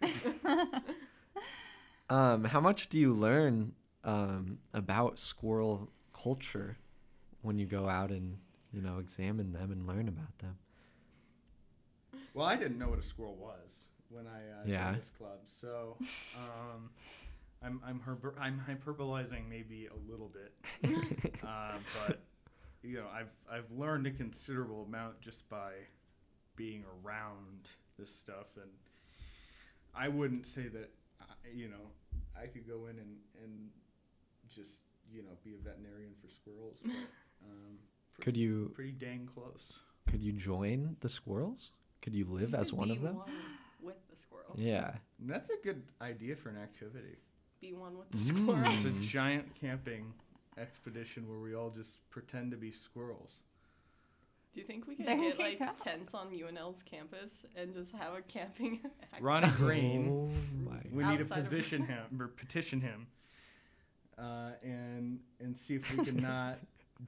[0.02, 0.66] Yeah.
[2.10, 3.72] um, how much do you learn
[4.04, 6.76] um, about squirrel culture
[7.46, 8.36] when you go out and
[8.72, 10.56] you know examine them and learn about them?
[12.34, 14.84] Well, I didn't know what a squirrel was when I uh, Yeah.
[14.90, 15.96] joined this club, so
[16.36, 16.90] um,
[17.62, 20.52] I'm I'm herb- I'm hyperbolizing maybe a little bit,
[21.46, 22.18] uh, but
[22.82, 25.70] you know I've I've learned a considerable amount just by
[26.56, 28.70] being around this stuff, and
[29.94, 31.90] I wouldn't say that I- you know
[32.40, 33.70] I could go in and and
[34.54, 34.80] just
[35.12, 36.92] you know be a veterinarian for squirrels, but
[37.50, 37.78] um,
[38.14, 39.74] pre- Could you pretty dang close.
[40.08, 41.72] could you join the squirrels?
[42.02, 43.16] Could you live You as could one be of them?
[43.16, 43.30] One
[43.82, 44.54] with the squirrel.
[44.56, 44.94] Yeah.
[45.20, 47.16] That's a good idea for an activity.
[47.60, 48.38] Be one with the Mm.
[48.44, 48.72] squirrel.
[48.72, 50.12] It's a giant camping
[50.58, 53.40] expedition where we all just pretend to be squirrels.
[54.52, 55.68] Do you think we could There get like go.
[55.82, 58.80] tents on UNL's campus and just have a camping?
[59.20, 60.30] Ronnie Green, Oh
[60.70, 63.06] my we need to Outside of- position him or petition him,
[64.18, 66.58] uh, and and see if we can not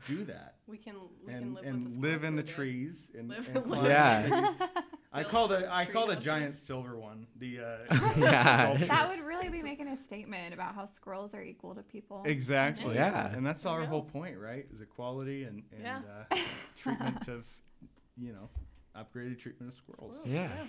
[0.06, 2.52] do that We can we can and live and with the live in the day.
[2.52, 4.52] trees and, Live- and live Yeah.
[5.12, 7.78] I call the I call the giant silver one the uh,
[8.18, 8.76] Yeah.
[8.76, 12.22] that would really be making a statement about how squirrels are equal to people.
[12.26, 12.94] Exactly.
[12.96, 13.28] Yeah.
[13.34, 14.66] And that's our whole point, right?
[14.72, 16.00] Is equality and, and Yeah.
[16.30, 16.36] uh,
[16.82, 17.44] treatment of,
[18.18, 18.50] you know,
[18.94, 20.18] upgraded treatment of squirrels.
[20.20, 20.28] Squirrels,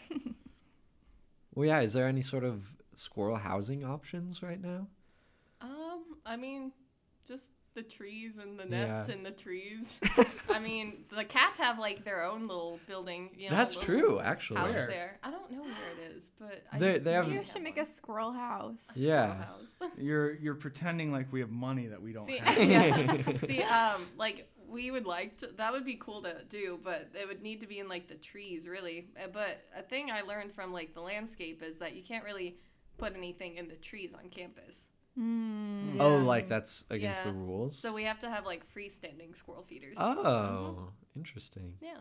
[0.10, 0.20] Yeah.
[1.54, 1.82] Well, yeah.
[1.82, 2.62] Is there any sort of
[2.96, 4.88] squirrel housing options right now?
[5.62, 6.72] Um, I mean,
[7.28, 8.86] just the trees and the Yeah.
[8.88, 10.00] nests in the trees.
[10.50, 13.30] I mean, the cats have like their own little building.
[13.38, 14.60] You know, That's true, actually.
[14.60, 15.18] House there.
[15.24, 17.62] I don't know where it is, but I They- they have- maybe You we should
[17.64, 17.86] make one.
[17.88, 18.76] a squirrel house.
[18.90, 19.44] A squirrel Yeah.
[19.44, 19.76] house.
[19.98, 22.58] You're you're pretending like we have money that we don't See, have.
[22.70, 23.38] yeah.
[23.46, 25.48] See, um, like we would like to.
[25.58, 28.16] That would be cool to do, but it would need to be in like the
[28.16, 29.08] trees, really.
[29.22, 32.58] Uh, But a thing I learned from like the landscape is that you can't really
[32.98, 34.90] put anything in the trees on campus.
[35.20, 35.98] Mm.
[36.00, 36.24] Oh, Yeah.
[36.24, 37.78] like that's against the rules.
[37.78, 39.98] So we have to have like freestanding squirrel feeders.
[40.00, 41.74] oh, interesting.
[41.82, 41.98] Yeah.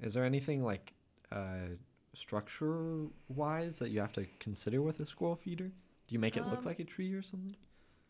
[0.00, 0.92] Is there anything like
[1.30, 1.76] uh,
[2.14, 5.64] structure wise that you have to consider with a squirrel feeder?
[5.68, 7.54] Do you make it look Um, like a tree or something?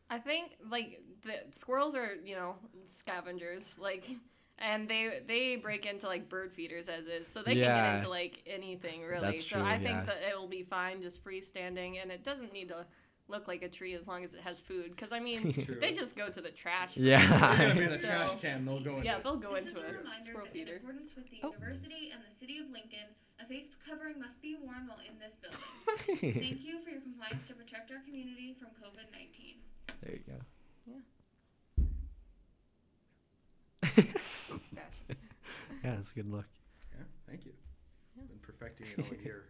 [0.08, 2.56] I think like the squirrels are you know
[2.88, 4.08] scavengers like.
[4.62, 8.10] And they they break into like bird feeders as is, so they can get into
[8.10, 9.22] like anything really.
[9.22, 12.52] That's so true, I think that it will be fine just freestanding, and it doesn't
[12.52, 12.84] need to
[13.30, 14.90] look like a tree as long as it has food.
[14.90, 15.78] Because I mean, True.
[15.80, 16.94] they just go to the trash.
[16.94, 17.20] for Yeah.
[17.20, 17.40] food.
[17.58, 18.64] They're gonna be in a So- trash can.
[18.64, 19.04] They'll go into.
[19.06, 20.72] Yeah, they'll go Just into as a squirrel feeder.
[20.76, 21.52] In accordance with the Oh.
[21.52, 23.08] university and the city of Lincoln,
[23.40, 26.34] a face covering must be worn while in this building.
[26.40, 29.56] Thank you for your compliance to protect our community from COVID 19.
[30.02, 30.38] there you go.
[30.86, 31.00] Yeah.
[35.82, 36.44] Yeah, that's a good look.
[36.92, 37.52] Yeah, thank you.
[38.16, 39.44] Been perfecting it all year.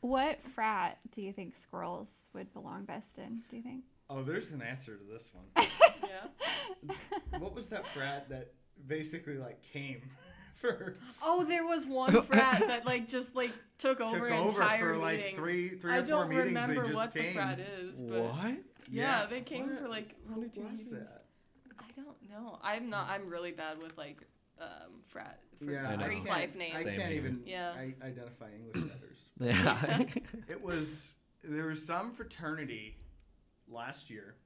[0.00, 3.42] What frat do you think squirrels would belong best in?
[3.50, 3.84] Do you think?
[4.10, 5.66] Oh, there's an answer to this one.
[6.04, 6.94] Yeah.
[7.38, 8.52] what was that frat that
[8.86, 10.02] basically like came
[10.56, 14.50] for Oh, there was one frat that like just like took took over an over
[14.62, 15.36] entire for like meeting.
[15.36, 17.26] three three I or 4 don't meetings remember they just what came.
[17.26, 18.54] the frat is, but What?
[18.90, 20.90] Yeah, they came what- for, like, one or who two was meetings.
[21.08, 21.24] that?
[21.80, 22.58] I don't know.
[22.62, 23.08] I'm not.
[23.08, 24.18] I'm really bad with like
[24.60, 24.68] um,
[25.08, 25.96] frat for Yeah, I.
[26.04, 26.76] Greek can't- life names.
[26.78, 27.10] I can't here.
[27.10, 27.72] even Yeah.
[27.76, 29.18] I, identify English letters.
[29.40, 30.04] Yeah.
[30.48, 32.96] It was there was some fraternity
[33.68, 34.36] last year,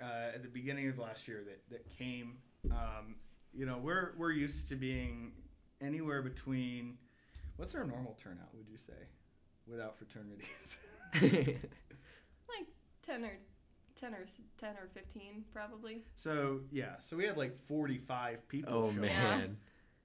[0.00, 2.38] uh, at the beginning of last year that that came.
[2.70, 3.16] Um,
[3.52, 5.32] you know, we're we're used to being
[5.80, 6.98] anywhere between.
[7.56, 8.54] What's our normal turnout?
[8.54, 8.94] Would you say,
[9.66, 10.78] without fraternities?
[12.48, 12.66] like
[13.04, 13.36] ten or
[14.00, 14.24] ten or
[14.58, 16.02] ten or fifteen probably.
[16.16, 18.72] so yeah, so we had like forty five people.
[18.74, 19.02] oh show up.
[19.02, 19.56] man.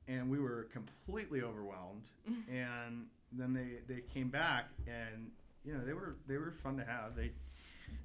[0.07, 2.03] and we were completely overwhelmed.
[2.51, 5.31] and then they they came back, and
[5.63, 7.15] you know they were they were fun to have.
[7.15, 7.31] They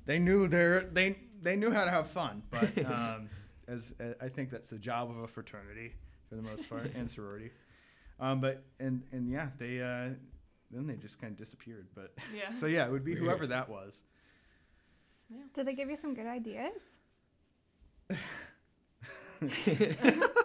[0.06, 3.28] they knew their they they knew how to have fun, but um,
[3.68, 5.92] as uh, I think that's the job of a fraternity
[6.28, 7.50] for the most part and sorority.
[8.18, 10.14] Um, but and and yeah, they uh,
[10.70, 11.88] then they just kind of disappeared.
[11.94, 12.52] But Yeah.
[12.54, 13.24] so yeah, it would be Weird.
[13.24, 14.02] whoever that was.
[15.54, 16.80] Did they give you some good ideas?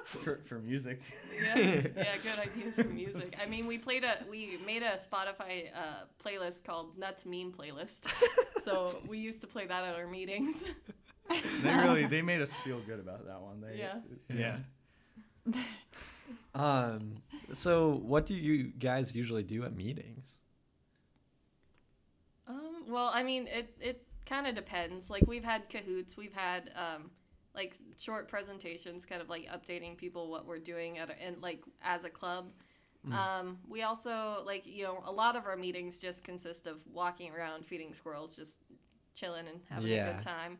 [0.05, 1.01] for, for music.
[1.43, 1.83] Yeah, yeah,
[2.23, 3.35] good ideas for music.
[3.41, 8.07] I mean, we played a we made a Spotify uh, playlist called Nuts Meme Playlist.
[8.63, 10.71] So we used to play that at our meetings.
[11.61, 13.61] They really they made us feel good about that one.
[13.61, 13.99] They, Yeah.
[15.53, 15.61] yeah.
[16.55, 17.17] Um.
[17.53, 20.37] So, what do you guys usually do at meetings?
[22.47, 25.09] Um, well, I mean, it it kind of depends.
[25.09, 27.11] Like we've had Kahoots, we've had um,
[27.53, 31.63] like short presentations, kind of like updating people what we're doing at a, and like
[31.83, 32.51] as a club.
[33.11, 37.31] Um, we also like you know a lot of our meetings just consist of walking
[37.31, 38.57] around, feeding squirrels, just
[39.13, 40.57] chilling and having a good time.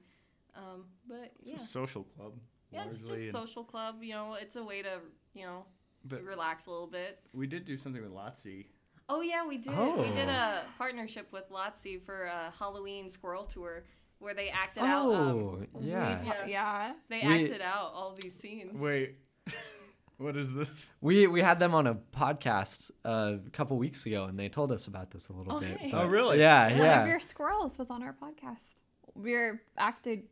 [0.55, 2.33] Um, but It's yeah, a social club.
[2.71, 3.95] yeah, it's just and- social club.
[4.03, 4.99] You know, it's a way to
[5.33, 5.65] you know
[6.03, 7.19] But relax a little bit.
[7.33, 8.67] we did do something with Lotsie.
[9.07, 9.71] Oh yeah, we did.
[9.71, 10.31] We did Oh.
[10.31, 13.83] a partnership with Lotsie for a Halloween squirrel tour
[14.19, 15.13] where they acted out.
[15.13, 15.37] Um,
[15.75, 16.21] Oh, yeah.
[16.21, 16.45] We- Yeah.
[16.47, 16.93] yeah.
[17.09, 18.81] they We- acted out all these scenes.
[18.81, 19.15] Wait,
[20.17, 20.91] what is this?
[21.01, 24.71] We we had them on a podcast uh, a couple weeks ago, and they told
[24.71, 25.77] us about this a little Oh, bit.
[25.77, 25.91] hey.
[25.91, 26.39] but- Oh, really?
[26.39, 27.01] Yeah, One yeah.
[27.03, 28.81] of your squirrels was on our podcast.
[29.13, 30.23] We're acted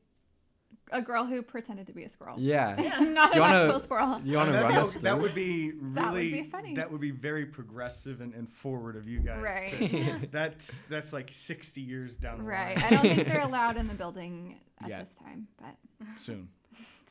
[0.94, 2.36] a girl who pretended to be a squirrel.
[2.40, 2.76] Yeah.
[3.02, 4.22] Not an wanna- actual squirrel.
[4.24, 5.02] You want to that, run us through?
[5.02, 5.82] that would be really.
[5.96, 6.76] That would really be funny.
[6.76, 9.42] that would be very progressive and, and forward of you guys.
[9.42, 9.74] Right.
[9.80, 12.78] to- that's that's like sixty years down the Right.
[12.78, 12.86] line.
[12.86, 15.10] I don't think they're allowed in the building at Yet.
[15.10, 15.76] this time, but
[16.18, 16.50] Soon,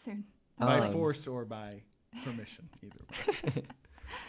[0.04, 0.24] soon.
[0.58, 1.82] by Um, force or by
[2.24, 3.52] permission, either.
[3.56, 3.62] way.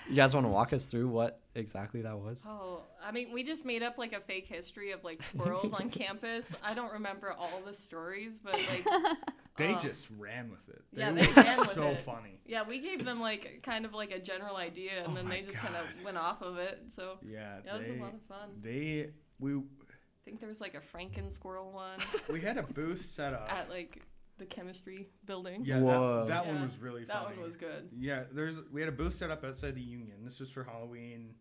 [0.09, 2.43] You guys want to walk us through what exactly that was?
[2.47, 5.89] Oh, I mean, we just made up like a fake history of like squirrels on
[6.01, 6.53] campus.
[6.63, 8.85] I don't remember all the stories, but like,
[9.57, 10.81] They Uh, just ran with it.
[10.93, 12.03] yeah, were they ran with so it.
[12.05, 12.39] funny.
[12.47, 15.41] yeah, we gave them like kind of like a general idea, and Oh then they
[15.41, 16.81] just kind of went off of it.
[16.87, 18.49] So Yeah, that was a lot of fun.
[18.61, 21.99] they we I think there was like a Franken squirrel one
[22.31, 23.47] we had a booth set up.
[23.51, 24.01] at like
[24.47, 25.63] the chemistry building.
[25.65, 26.25] yeah, Whoa.
[26.27, 27.07] that, that one was really fun.
[27.07, 27.35] That funny.
[27.37, 27.89] one was good.
[27.97, 30.17] Yeah, there's we had a booth set up outside the Union.
[30.23, 31.33] This was for Halloween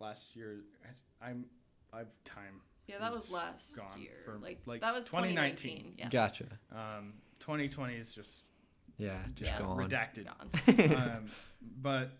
[0.00, 0.60] last year.
[1.22, 1.44] I'm
[1.92, 2.60] I've time.
[2.86, 4.10] Yeah, that was last gone year.
[4.26, 5.94] for, like, like, that was 2019.
[5.94, 5.94] 2019.
[5.96, 6.08] Yeah.
[6.10, 6.44] Gotcha.
[6.70, 8.44] Um, 2020 is just
[8.98, 9.58] Yeah, just Yeah.
[9.60, 9.78] gone.
[9.78, 10.26] redacted.
[10.26, 10.96] Gone.
[10.96, 11.26] um,
[11.80, 12.10] but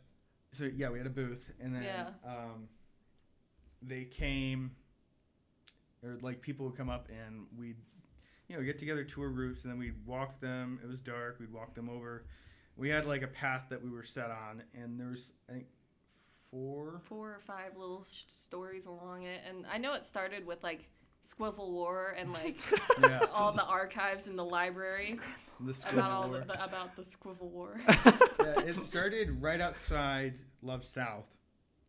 [0.53, 2.11] so yeah, we had a booth, and then Yeah.
[2.24, 2.68] um,
[3.82, 4.70] they came,
[6.03, 7.76] or like people would come up, and we'd
[8.49, 10.78] you know get together tour groups and then we'd walk them.
[10.82, 11.38] It was dark.
[11.40, 12.24] We'd walk them over.
[12.76, 15.66] We had like a path that we were set on, and there was I think
[16.51, 17.01] four.
[17.05, 20.88] Four or five little sh- stories along it, and I know it started with like
[21.26, 22.57] Squiffle War and like
[23.01, 25.18] Yeah, all the archives in the library
[25.61, 27.80] the about all the, the about the Squiffle War.
[28.40, 31.24] Yeah, it started right outside Love South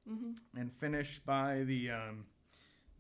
[0.07, 2.25] hmm and finished by the um,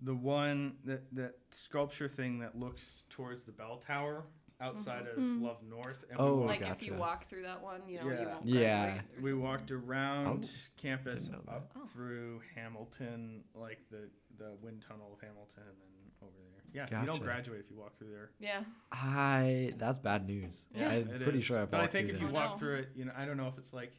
[0.01, 4.25] the one that that sculpture thing that looks towards the bell tower
[4.61, 5.41] outside of Mhm.
[5.41, 6.05] Love North.
[6.09, 8.25] And Oh, we like walked, if you walk through that one, you know, you Yeah.
[8.25, 8.83] won't Yeah.
[8.85, 11.55] graduate or we walked around Oh, campus didn't know that.
[11.55, 11.85] up Oh.
[11.87, 16.63] through Hamilton, like the the wind tunnel of Hamilton, and over there.
[16.89, 18.31] Yeah, you don't graduate if you walk through there.
[18.39, 18.63] Yeah.
[18.91, 20.67] I that's bad news.
[20.73, 20.89] Yeah.
[20.89, 21.45] I'm It pretty is.
[21.45, 22.29] sure I've But I think if you there.
[22.29, 22.57] I walk know.
[22.57, 23.93] through it, you know, I don't know if it's like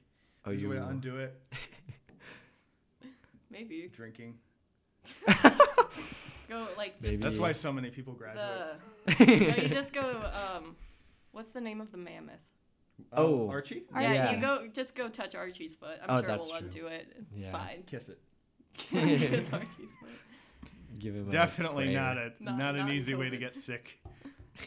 [0.44, 1.48] Oh, there's a you way to undo it.
[3.50, 3.88] Maybe.
[3.88, 4.38] Drinking.
[6.48, 8.46] Go like just That's why so many people graduate.
[9.18, 9.26] the.
[9.26, 9.32] no,
[9.62, 10.30] you just go.
[10.54, 10.76] Um,
[11.32, 12.34] what's the name of the mammoth?
[13.12, 13.48] Oh.
[13.50, 13.82] Archie.
[13.92, 14.32] Yeah, Yeah.
[14.36, 14.68] you go.
[14.72, 15.98] Just go touch Archie's foot.
[16.02, 16.66] I'm Oh, sure that's we'll true.
[16.68, 17.08] undo it.
[17.36, 17.52] It's Yeah.
[17.52, 17.82] fine.
[17.86, 18.18] Kiss it.
[18.76, 20.70] Kiss Archie's foot.
[21.00, 22.00] Give him a Definitely prayer.
[22.00, 23.40] not a Not- not, an not in easy way to COVID.
[23.40, 23.98] get sick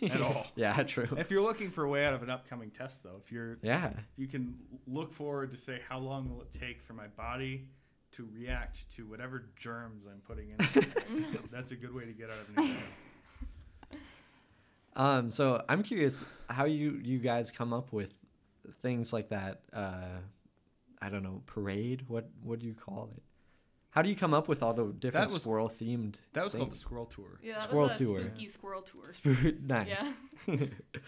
[0.04, 0.46] at all.
[0.56, 1.08] yeah, true.
[1.18, 3.88] if you're looking for a way out of an upcoming test, though, if you're Yeah.
[3.90, 7.68] if you can look forward to say how long will it take for my body
[8.14, 12.30] to react to whatever germs I'm putting in, it, that's a good way to get
[12.30, 12.78] out of an exam.
[14.96, 18.10] Um, so I'm curious how you you guys come up with
[18.82, 19.62] things like that.
[19.72, 20.18] Uh,
[21.02, 22.04] I don't know, parade.
[22.08, 23.24] What what do you call it?
[23.92, 26.16] How do you come up with all the different was- squirrel themed?
[26.34, 27.40] That was called the squirrel tour.
[27.42, 28.20] Yeah, that Squirrel was a tour.
[28.22, 29.12] spooky squirrel tour.
[29.14, 29.88] Spirit, nice.
[30.48, 30.56] Yeah.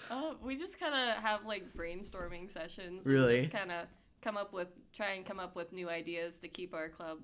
[0.10, 3.06] Uh, we just kind of have like brainstorming sessions.
[3.06, 3.40] and Really?
[3.42, 3.88] just kind of
[4.22, 7.20] come up with, try and come up with new ideas to keep our club,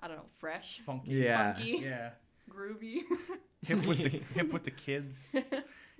[0.00, 1.12] I don't know, fresh, Funky.
[1.12, 1.54] yeah.
[1.54, 2.10] funky, Yeah.
[2.50, 3.00] groovy.
[3.66, 5.16] Hip with the hip with the kids.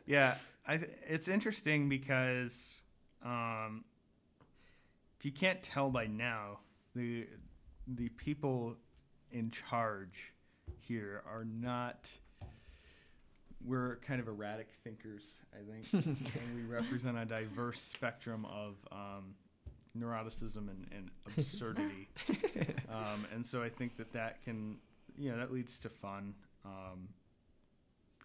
[0.06, 0.36] Yeah,
[0.68, 2.76] I it's interesting because
[3.24, 3.82] um,
[5.18, 6.60] if you can't tell by now,
[6.94, 7.26] the
[7.88, 8.76] the people
[9.32, 10.32] in charge
[10.78, 12.08] here are not.
[13.64, 19.34] We're kind of erratic thinkers, I think, and we represent a diverse spectrum of um,
[20.00, 22.08] neuroticism and, and absurdity.
[22.88, 24.76] um, and so I think that that can,
[25.16, 26.34] you know, that leads to fun.
[26.64, 27.08] Um,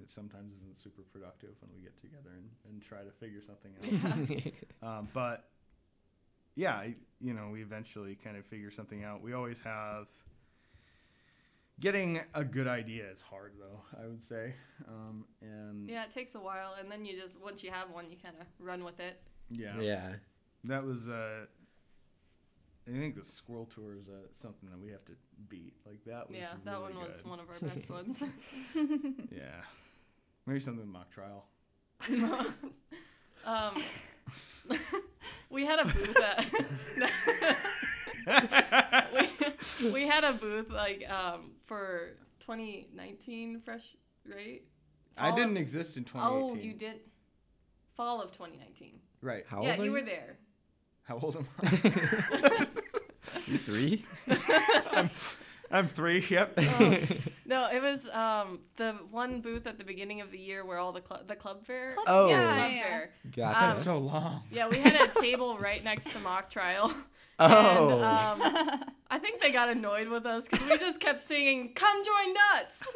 [0.02, 4.54] it sometimes isn't super productive when we get together and, and try to figure something
[4.82, 4.88] out.
[5.00, 5.50] um, but
[6.56, 9.22] yeah, I, you know, we eventually kind of figure something out.
[9.22, 10.08] We always have.
[11.80, 13.82] Getting a good idea is hard, though.
[14.00, 14.54] I would say,
[14.88, 18.06] um, and yeah, it takes a while, and then you just once you have one,
[18.12, 19.20] you kind of run with it.
[19.50, 20.10] yeah, yeah.
[20.66, 21.10] that was.
[21.10, 21.46] Uh,
[22.88, 25.14] I think the squirrel tour is uh, something that we have to
[25.50, 25.74] beat.
[25.86, 26.38] Like that was.
[26.38, 27.30] yeah, that really one was good.
[27.30, 28.24] one of our best ones.
[29.32, 29.62] Yeah,
[30.46, 31.46] maybe something mock trial.
[33.46, 33.76] um,
[35.50, 36.48] we had a booth at.
[39.14, 43.96] we, we had a booth like um, for 2019 fresh
[44.28, 44.64] right.
[45.18, 46.50] I didn't of- exist in 2018.
[46.50, 47.02] Oh, you did.
[47.96, 49.00] Fall of 2019.
[49.22, 49.44] Right.
[49.48, 50.38] How yeah, you were there.
[51.12, 52.68] How old am I?
[53.48, 54.06] You three?
[55.72, 56.26] I'm three.
[56.30, 56.54] Yep.
[56.58, 56.98] Oh,
[57.46, 60.92] no, it was um, the one booth at the beginning of the year where all
[60.94, 61.94] the club, the club fair.
[61.94, 62.30] Club- Oh.
[62.30, 62.84] yeah, club yeah.
[62.84, 63.10] fair.
[63.36, 63.70] Gotcha.
[63.72, 64.44] Um, so long.
[64.52, 66.94] Yeah, we had a table right next to mock trial.
[67.40, 67.94] oh.
[67.96, 72.04] And, um, I think they got annoyed with us because we just kept singing "Come
[72.04, 72.88] join Nuts."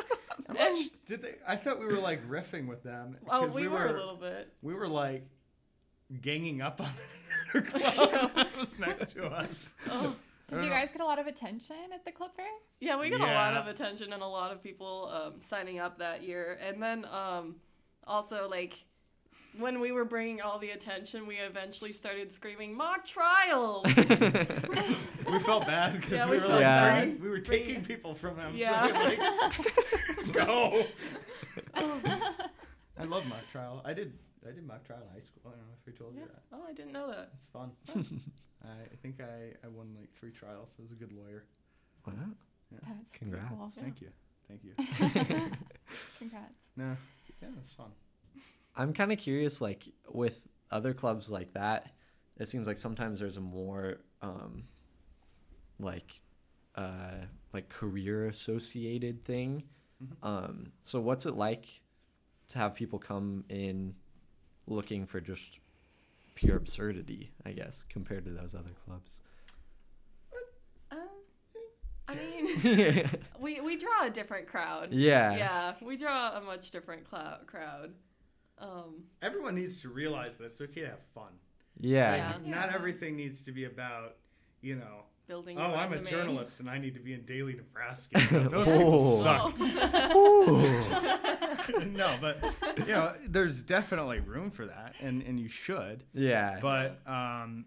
[0.48, 1.36] How and- much did they?
[1.48, 3.18] I thought we were like riffing with them.
[3.30, 4.52] Oh, 'cause we, were, a little bit.
[4.62, 5.26] We were like
[6.22, 6.92] ganging up on
[7.56, 7.62] another
[8.02, 9.48] club that was next to us.
[9.90, 10.16] Oh,
[10.50, 10.76] Did don't you know.
[10.76, 12.46] guys get a lot of attention at the club fair?
[12.80, 15.98] yeah, we got a lot of attention and a lot of people um, signing up
[15.98, 16.60] that year.
[16.64, 17.56] And then um,
[18.06, 18.84] also like
[19.58, 25.66] when we were bringing all the attention, we eventually started screaming "Mock trials." We felt
[25.66, 27.02] bad because Yeah, we, we were like bad.
[27.04, 28.52] bringing- we were Bringing- taking people from them.
[28.52, 28.84] so Yeah.
[28.86, 30.84] like, go.
[31.74, 33.82] I love mock trial.
[33.86, 34.14] I did.
[34.48, 35.42] I did mock trial in high school.
[35.46, 36.28] I don't know if we told you Yeah.
[36.28, 36.44] that.
[36.54, 37.32] Oh, I didn't know that.
[37.36, 37.72] It's fun.
[38.64, 40.70] I, I think I, I won like three trials.
[40.80, 41.46] I was a good lawyer.
[42.06, 42.14] wow.
[42.72, 43.50] That's pretty Congrats.
[43.50, 43.70] cool.
[43.70, 44.10] Thank you.
[44.48, 44.74] Thank you.
[46.20, 46.54] Congrats.
[46.76, 46.96] no.
[47.42, 47.92] Yeah, it's fun.
[48.76, 50.40] I'm kind of curious, like with
[50.72, 51.88] other clubs like that,
[52.38, 54.64] it seems like sometimes there's a more um,
[55.80, 56.20] like
[56.76, 59.64] uh, like career associated thing.
[60.04, 60.28] Mhm.
[60.28, 61.68] Um, so what's it like
[62.50, 63.96] to have people come in
[64.68, 65.60] looking for just
[66.36, 67.32] pure absurdity?
[67.46, 69.20] I guess compared to those other clubs.
[70.92, 70.98] Um,
[72.08, 72.16] I
[72.64, 73.10] mean,
[73.40, 74.92] we we draw a different crowd.
[74.92, 75.36] yeah.
[75.36, 77.94] Yeah, we draw a much different clou- crowd.
[78.58, 81.34] Um, Everyone needs to realize that it's okay to have fun.
[81.80, 82.16] Yeah.
[82.16, 82.50] Yeah.
[82.50, 84.16] Not everything needs to be about,
[84.62, 85.58] you know, building.
[85.58, 88.20] oh, your I'm a journalist and I need to be in Daily Nebraska.
[88.50, 89.24] Those Oh.
[89.24, 89.60] Suck.
[91.88, 92.44] no, but
[92.80, 96.04] you know, there's definitely room for that, and and you should.
[96.14, 96.60] Yeah.
[96.62, 97.66] But um,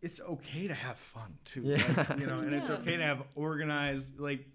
[0.00, 1.62] it's okay to have fun too.
[1.64, 1.82] Yeah.
[1.96, 4.46] Like, you know, and it's okay to have organized like.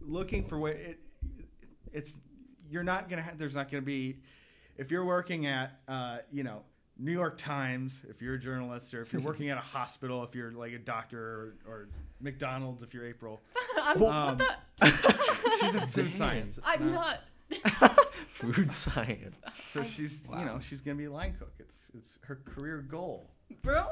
[0.00, 0.98] looking for what it,
[1.92, 2.12] it's
[2.70, 4.18] you're not gonna have there's not gonna be
[4.76, 6.62] if you're working at uh, you know
[7.02, 10.34] New York Times if you're a journalist or if you're working at a hospital if
[10.34, 11.88] you're like a doctor or, or
[12.20, 13.40] McDonald's if you're April
[13.82, 14.38] I'm, Um, what
[14.80, 14.86] the?
[15.60, 16.16] she's a food Dang.
[16.18, 17.20] science I'm not.
[18.28, 19.36] Food science.
[19.72, 20.38] so she's Wow.
[20.40, 23.30] you know she's gonna be a line cook it's it's her career goal
[23.62, 23.86] Bro.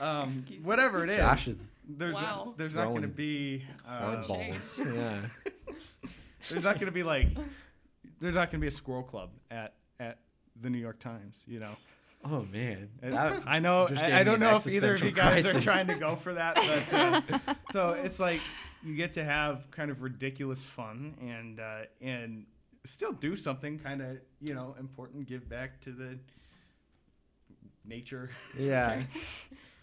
[0.00, 0.66] um, Excuse me.
[0.66, 2.54] whatever it is Josh is there's Wow.
[2.56, 4.84] there's not going to be uh, hardballs.
[4.94, 5.20] yeah.
[6.50, 7.28] there's not going to be like
[8.20, 10.18] there's not going to be a squirrel club at at
[10.60, 11.72] the New York Times, you know.
[12.24, 12.88] Oh man.
[13.00, 15.86] That- I know I, I don't know if either of you existential guys are trying
[15.88, 16.94] to go for that, but
[17.48, 18.40] uh, so it's like
[18.84, 22.46] you get to have kind of ridiculous fun and uh, and
[22.84, 26.18] still do something kind of you know important, give back to the
[27.84, 28.30] nature.
[28.58, 29.02] yeah.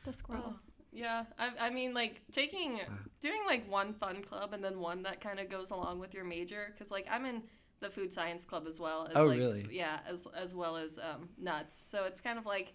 [0.06, 0.46] The squirrels.
[0.56, 0.60] Oh,
[0.94, 2.80] yeah, I, I mean, like taking,
[3.20, 6.24] doing like one fun club and then one that kind of goes along with your
[6.24, 7.44] major, because like I'm in
[7.80, 9.08] the food science club as well.
[9.08, 9.68] As, Oh, like, really?
[9.72, 11.76] Yeah, as as well as um, nuts.
[11.76, 12.74] So it's kind of like,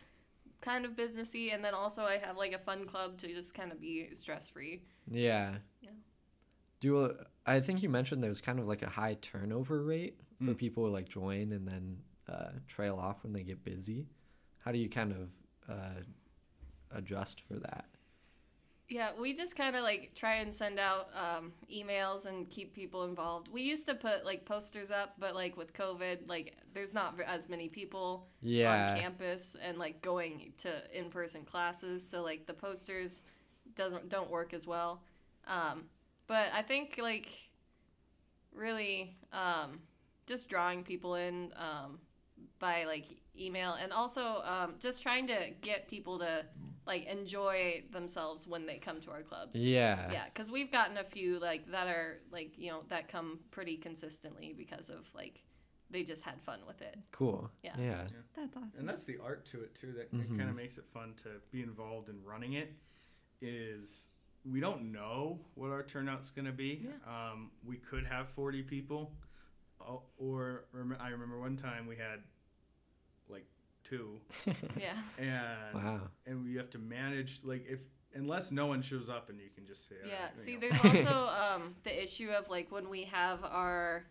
[0.60, 3.70] kind of businessy, and then also I have like a fun club to just kind
[3.72, 4.82] of be stress free.
[5.10, 5.56] Yeah.
[5.82, 5.90] Yeah.
[6.80, 7.14] Do uh,
[7.46, 10.56] I think you mentioned there's kind of like a high turnover rate for Mm.
[10.58, 11.98] people who like join and then
[12.28, 14.08] uh, trail off when they get busy.
[14.58, 15.28] How do you kind of
[15.68, 16.00] uh,
[16.90, 17.84] adjust for that?
[18.88, 23.04] Yeah, we just kind of like try and send out um, emails and keep people
[23.04, 23.48] involved.
[23.48, 27.48] We used to put like posters up, but like with COVID, like there's not as
[27.48, 28.90] many people Yeah.
[28.92, 33.22] on campus and like going to in-person classes, so like the posters
[33.74, 35.02] doesn't don't work as well.
[35.46, 35.84] Um,
[36.26, 37.28] but I think like
[38.54, 39.80] really um,
[40.26, 41.98] just drawing people in um,
[42.58, 43.06] by like
[43.38, 46.44] email and also um, just trying to get people to
[46.86, 49.54] like enjoy themselves when they come to our clubs.
[49.56, 50.10] Yeah.
[50.12, 53.76] Yeah, because we've gotten a few like that are like you know that come pretty
[53.76, 55.42] consistently because of like
[55.90, 56.96] they just had fun with it.
[57.12, 57.48] Cool.
[57.62, 57.72] Yeah.
[57.78, 58.04] Yeah.
[58.36, 58.72] That's awesome.
[58.78, 59.92] And that's the art to it too.
[59.92, 60.36] That Mhm.
[60.38, 62.72] kind of makes it fun to be involved in running it.
[63.40, 64.10] Is
[64.44, 66.86] we don't know what our turnout's going to be.
[67.06, 69.12] Um, we could have forty people,
[69.80, 70.64] uh, or
[71.00, 72.22] I remember one time we had
[73.84, 74.20] like two,
[74.80, 74.94] Yeah.
[75.18, 76.00] and Wow.
[76.26, 77.80] and we have to manage like if
[78.14, 80.14] unless no one shows up and you can just say Yeah.
[80.14, 84.04] "All right, See, there's also um, the issue of like when we have our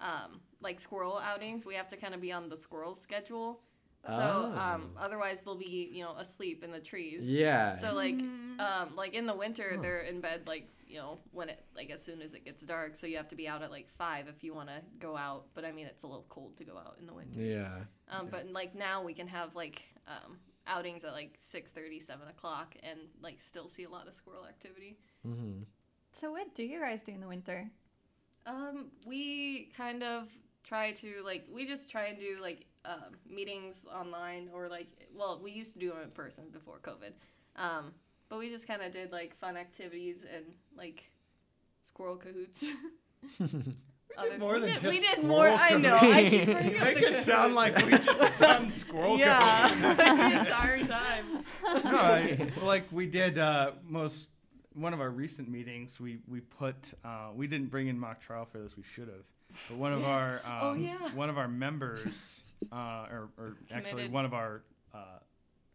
[0.00, 3.60] um, like squirrel outings, we have to kind of be on the squirrel schedule.
[4.06, 4.12] So
[4.56, 5.00] um, Oh.
[5.04, 7.28] otherwise they'll be you know asleep in the trees.
[7.28, 7.74] Yeah.
[7.74, 8.60] So like Mhm.
[8.60, 9.82] um, like in the winter Huh.
[9.82, 12.94] they're in bed like you know when it like as soon as it gets dark.
[12.94, 15.46] So you have to be out at like five if you want to go out.
[15.54, 17.40] But I mean it's a little cold to go out in the winter.
[17.40, 17.80] yeah.
[18.08, 20.38] Um, but like now we can have like um,
[20.68, 24.96] outings at like 6:30, 7 o'clock, and like still see a lot of squirrel activity.
[25.26, 25.62] Mm-hmm.
[26.20, 27.68] So what do you guys do in the winter?
[28.46, 30.28] Um, we kind of
[30.62, 35.40] try to like we just try and do like um, meetings online or like well
[35.42, 37.12] we used to do them in person before COVID,
[37.56, 37.92] um,
[38.28, 40.44] but we just kind of did like fun activities and
[40.76, 41.10] like
[41.82, 42.64] squirrel Kahoots.
[44.18, 45.46] Other- more we than did, we did more.
[45.48, 45.96] I know.
[46.00, 46.52] I keep Kahoots.
[46.54, 49.96] bringing You up make the it sound like we just done squirrel yeah, Kahoots.
[49.96, 51.44] the entire time.
[51.84, 54.28] no, I, like we did uh, most
[54.74, 56.00] one of our recent meetings.
[56.00, 58.74] We we put uh, we didn't bring in mock trial for this.
[58.76, 59.24] We should have.
[59.68, 60.96] But one of our um, Oh, yeah.
[61.14, 62.40] one of our members,
[62.72, 64.62] uh, or, or actually one of our
[64.94, 64.98] uh,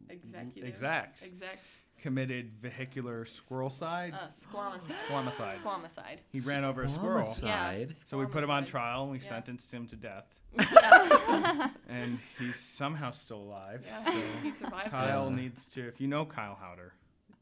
[0.09, 0.67] Executive.
[0.67, 1.77] execs Execs.
[2.01, 4.13] committed vehicular squirrel side.
[4.13, 4.95] Uh, squamicide.
[5.09, 5.57] Squamicide.
[5.63, 6.17] Squamicide.
[6.32, 7.27] He ran over a squirrel.
[7.27, 7.88] Squamicide.
[7.89, 7.95] Yeah.
[8.07, 9.29] So we put him on trial and we Yeah.
[9.29, 10.25] sentenced him to death.
[10.59, 11.69] Yeah.
[11.88, 13.84] And he's somehow still alive.
[13.86, 15.36] Yeah, So he survived Kyle Yeah.
[15.36, 16.91] needs to, if you know Kyle Howder,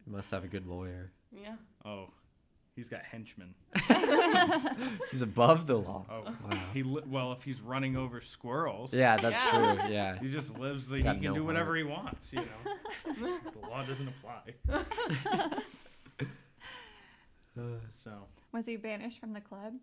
[0.06, 1.12] Must have a good lawyer.
[1.32, 1.56] Yeah.
[1.86, 2.10] oh,
[2.80, 3.54] he's got henchmen.
[5.12, 6.06] He's above the law.
[6.10, 6.60] Oh, Wow.
[6.74, 9.52] he li- well, if he's running over squirrels, Yeah, that's Yeah.
[9.76, 9.90] true.
[9.92, 10.18] Yeah.
[10.20, 10.88] he just lives.
[10.88, 11.78] The, he can no do whatever heart.
[11.78, 12.34] he wants.
[12.34, 14.54] You know, the law doesn't apply.
[17.58, 18.12] Uh, so
[18.54, 19.74] Was he banished from the club?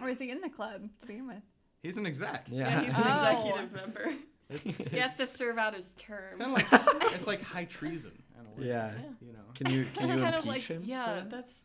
[0.00, 1.42] Or is he in the club to begin with?
[1.82, 2.46] he's an exec.
[2.48, 2.80] Yeah, Yeah.
[2.84, 3.38] he's an Oh.
[3.38, 4.12] executive member.
[4.48, 6.38] It's, He has to serve out his term.
[6.38, 8.12] kind of like it's like high treason.
[8.38, 8.92] in a Yeah.
[9.20, 9.38] You know.
[9.54, 10.82] Can you can That's you impeach like him?
[10.84, 11.30] yeah, that?
[11.30, 11.64] that's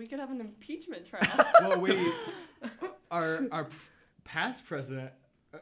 [0.00, 1.46] we could have an impeachment trial.
[1.60, 2.10] well, we
[3.10, 3.68] our our
[4.24, 5.10] past president,
[5.52, 5.58] uh,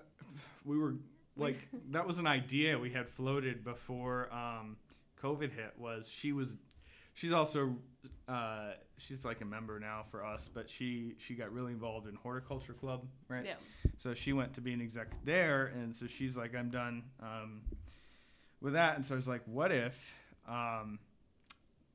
[0.65, 0.95] we were
[1.37, 1.57] like
[1.91, 4.77] that was an idea we had floated before um,
[5.21, 5.75] COVID hit.
[5.77, 6.57] Was she was
[7.15, 7.75] she's also
[8.29, 12.15] uh, she's like a member now for us, but she she got really involved in
[12.15, 13.45] horticulture club, right?
[13.45, 13.55] yeah.
[13.97, 17.63] So she went to be an exec there, and so she's like, I'm done um,
[18.61, 18.95] with that.
[18.95, 20.15] And so I was like, what if
[20.49, 21.01] um,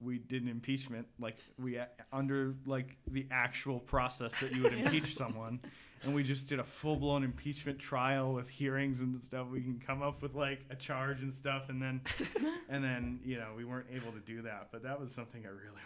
[0.03, 4.73] we did an impeachment, like we uh, under like the actual process that you would
[4.73, 5.59] impeach someone,
[6.03, 9.47] and we just did a full blown impeachment trial with hearings and stuff.
[9.51, 12.01] We can come up with like a charge and stuff, and then
[12.69, 15.49] and then you know we weren't able to do that, but that was something I
[15.49, 15.81] really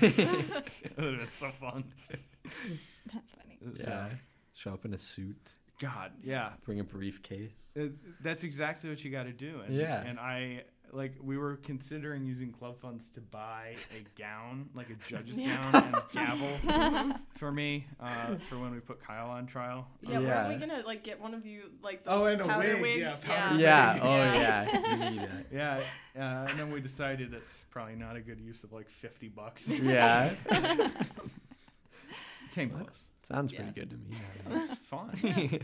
[0.00, 0.62] wanted to do.
[0.84, 1.84] it would have been so fun.
[3.12, 3.58] That's funny.
[3.76, 4.08] So, yeah.
[4.54, 5.36] Show up in a suit,
[5.80, 7.50] God, yeah, bring a briefcase.
[7.74, 9.60] It, that's exactly what you got to do.
[9.66, 10.02] And, Yeah.
[10.02, 10.62] And I
[10.94, 15.56] like we were considering using club funds to buy a gown, like a judge's Yeah.
[15.72, 19.86] gown and gavel for me uh, for when we put Kyle on trial.
[20.02, 20.48] Yeah, Yeah.
[20.48, 23.00] weren't we gonna like get one of you like Oh, those and a powder wig,
[23.00, 23.24] yeah, wigs?
[23.24, 23.92] powder Yeah.
[23.94, 24.02] wig.
[24.04, 24.68] Oh Yeah.
[24.70, 25.04] yeah.
[25.04, 25.46] You need that.
[25.50, 25.80] Yeah,
[26.20, 29.66] uh, and then we decided that's probably not a good use of like fifty bucks.
[29.66, 30.34] Yeah.
[32.54, 33.08] Came close.
[33.22, 33.62] Sounds Yeah.
[33.62, 34.16] pretty good to me.
[34.44, 35.60] It was fun.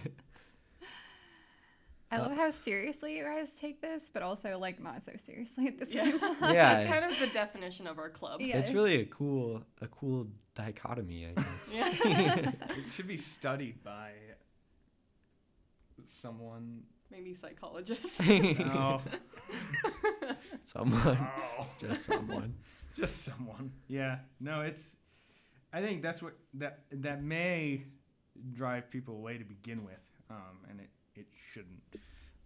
[2.10, 5.68] I Uh, love how seriously you guys take this, but also like not so seriously
[5.68, 6.04] at the Yeah.
[6.04, 6.54] same time.
[6.54, 6.78] Yeah.
[6.80, 8.40] It's kind of the definition of our club.
[8.40, 8.58] Yeah.
[8.58, 11.70] It's really a cool, a cool dichotomy, I guess.
[11.74, 11.88] Yeah.
[12.70, 14.12] it should be studied by
[16.06, 16.82] someone.
[17.10, 18.20] Maybe psychologists.
[18.28, 19.00] No,
[20.64, 21.18] someone.
[21.18, 21.62] Oh.
[21.62, 22.54] It's just someone.
[22.96, 23.72] just someone.
[23.88, 24.18] Yeah.
[24.40, 24.84] No, it's.
[25.72, 27.84] I think that's what that that may
[28.52, 30.00] drive people away to begin with,
[30.30, 31.82] um, and it it shouldn't.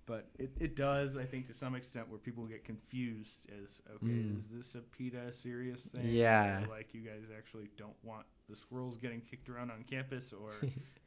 [0.05, 4.07] But it, it does, I think, to some extent, where people get confused as okay,
[4.07, 4.39] Mm.
[4.41, 6.07] is this a PETA serious thing?
[6.09, 6.65] Yeah.
[6.65, 10.51] Or, like you guys actually don't want the squirrels getting kicked around on campus, or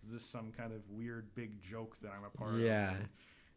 [0.05, 2.61] is this some kind of weird big joke that I'm a part of?
[2.61, 2.91] Yeah.
[2.93, 3.07] And,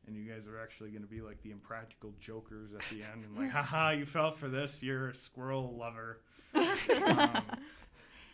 [0.08, 3.24] and you guys are actually going to be like the impractical jokers at the end,
[3.24, 4.82] and like, haha, you fell for this.
[4.82, 6.18] You're a squirrel lover.
[6.54, 7.42] um,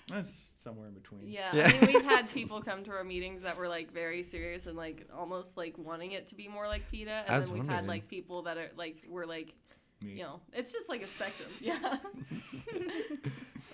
[0.09, 1.27] that's somewhere in between.
[1.27, 1.67] Yeah, Yeah.
[1.67, 4.77] I mean, we've had people come to our meetings that were like very serious and
[4.77, 7.69] like almost like wanting it to be more like PETA, and I was then we've
[7.69, 9.55] had like people that are like were like,
[10.03, 10.13] Me.
[10.13, 11.51] you know, it's just like a spectrum.
[11.61, 11.99] Yeah.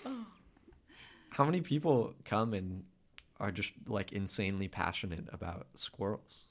[0.07, 0.27] oh.
[1.31, 2.85] How many people come and
[3.39, 6.47] are just like insanely passionate about squirrels?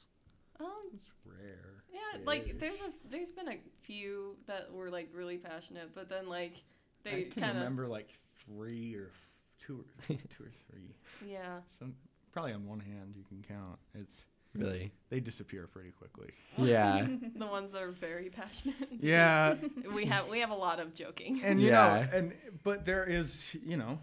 [0.59, 0.67] Um.
[0.93, 1.83] It's rare.
[1.91, 6.27] Yeah, like there's a there's been a few that were like really passionate, but then
[6.27, 6.63] like
[7.03, 8.09] they kind of remember like
[8.45, 9.28] three or f-
[9.59, 10.95] two or two or three.
[11.27, 11.59] yeah.
[11.79, 11.93] Some
[12.31, 13.79] probably on one hand you can count.
[13.95, 14.91] It's Really?
[15.09, 16.29] they disappear pretty quickly.
[16.57, 17.05] Yeah.
[17.35, 18.75] the ones that are very passionate.
[18.99, 19.55] Yeah,
[19.93, 21.41] we have we have a lot of joking.
[21.43, 22.07] and you Yeah.
[22.11, 22.33] know, and
[22.63, 23.99] but there is, you know,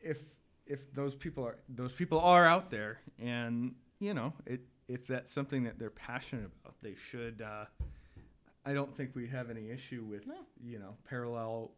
[0.00, 0.18] if
[0.66, 5.32] if those people are those people are out there, and you know, it if that's
[5.32, 7.40] something that they're passionate about, they should.
[7.42, 7.64] Uh,
[8.64, 10.34] I don't think we have any issue with No.
[10.64, 11.70] you know parallel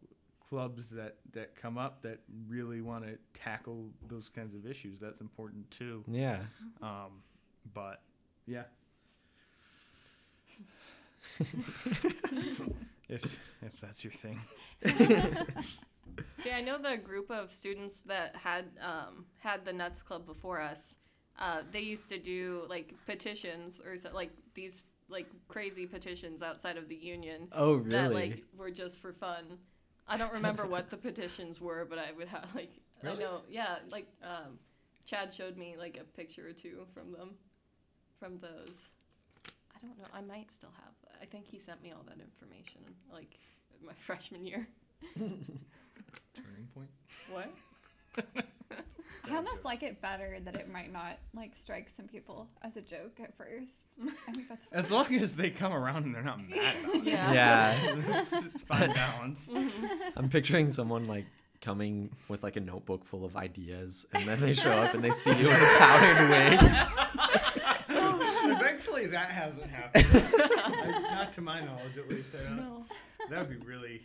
[0.49, 4.99] clubs that that come up that really want to tackle those kinds of issues.
[4.99, 6.03] That's important too.
[6.07, 6.39] Yeah.
[6.81, 7.21] Um,
[7.73, 8.01] but
[8.45, 8.63] yeah.
[13.09, 13.23] if
[13.61, 14.39] if that's your thing.
[16.43, 20.61] See, I know the group of students that had um, had the Nuts Club before
[20.61, 20.97] us.
[21.37, 26.77] Uh, they used to do like petitions or so, like these like crazy petitions outside
[26.77, 28.13] of the union Oh, that really?
[28.13, 29.57] like were just for fun.
[30.07, 32.71] I don't remember what the petitions were, but I would have like
[33.03, 34.57] I know, yeah, like um,
[35.05, 37.31] Chad showed me like a picture or two from them,
[38.19, 38.89] from those.
[39.75, 40.07] I don't know.
[40.13, 40.93] I might still have.
[41.03, 41.17] That.
[41.21, 42.81] I think he sent me all that information
[43.11, 43.37] like
[43.85, 44.67] my freshman year.
[45.15, 46.89] Turning point.
[47.29, 48.45] What?
[49.31, 52.81] I almost like it better that it might not like strike some people as a
[52.81, 53.71] joke at first.
[54.27, 57.03] I think that's As long as they come around and they're not mad about it.
[57.05, 57.33] Yeah.
[57.33, 57.77] Yeah.
[58.19, 59.47] It's just Fine balance.
[59.47, 59.85] Mm-hmm.
[60.17, 61.25] I'm picturing someone like
[61.61, 65.09] coming with like a notebook full of ideas, and then they show up and they
[65.11, 66.59] see you in a powdered wig.
[68.59, 70.05] Thankfully, that hasn't happened.
[70.13, 72.29] I- not to my knowledge, at least.
[72.39, 72.85] I don't, No,
[73.29, 74.01] That would be really.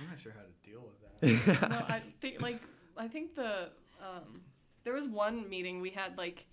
[0.00, 1.70] I'm not sure how to deal with that.
[1.70, 1.76] no.
[1.88, 2.60] I think like
[2.96, 3.70] I think the
[4.04, 4.40] um,
[4.84, 6.46] there was one meeting we had like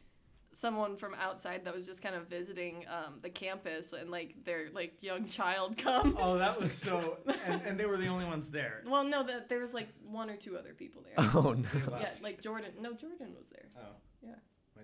[0.53, 4.67] someone from outside that was just kind of visiting um, the campus and like their
[4.73, 6.17] like young child come.
[6.19, 7.17] Oh, that was so.
[7.47, 8.83] And, and they were the only ones there.
[8.85, 11.13] Well, no, that there was like one or two other people there.
[11.35, 11.97] oh no.
[11.99, 12.71] Yeah, like Jordan.
[12.79, 13.65] No, Jordan was there.
[13.77, 13.95] Oh.
[14.21, 14.35] Yeah.
[14.75, 14.83] My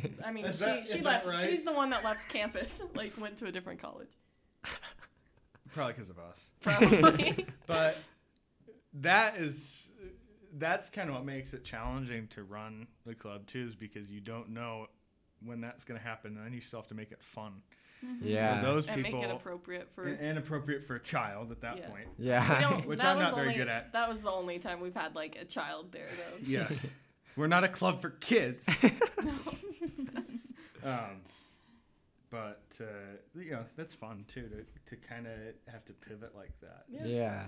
[0.00, 0.14] dad.
[0.24, 1.24] I mean, Is she that- she is left.
[1.24, 1.48] that right?
[1.50, 2.80] She's the one that left campus.
[2.94, 4.10] Like went to a different college.
[5.72, 6.50] Probably because of us.
[6.60, 7.46] Probably.
[7.66, 7.96] But
[8.94, 9.90] that is.
[10.58, 14.20] That's kind of what makes it challenging to run the club too, is because you
[14.20, 14.86] don't know
[15.44, 17.52] when that's going to happen, and then you still have to make it fun.
[18.22, 18.60] Yeah.
[18.60, 20.04] For those and people, make it appropriate for.
[20.04, 21.88] and, and appropriate for a child at that Yeah.
[21.88, 22.08] point.
[22.18, 22.80] Yeah.
[22.86, 23.92] Which that I'm was not very only- good at.
[23.92, 26.38] That was the only time we've had like a child there, though.
[26.46, 26.68] Yeah,
[27.36, 28.66] we're not a club for kids.
[30.84, 31.22] um,
[32.30, 32.84] but uh,
[33.34, 35.32] you know that's fun too to to kind of
[35.72, 36.84] have to pivot like that.
[36.88, 37.04] Yeah.
[37.06, 37.42] yeah.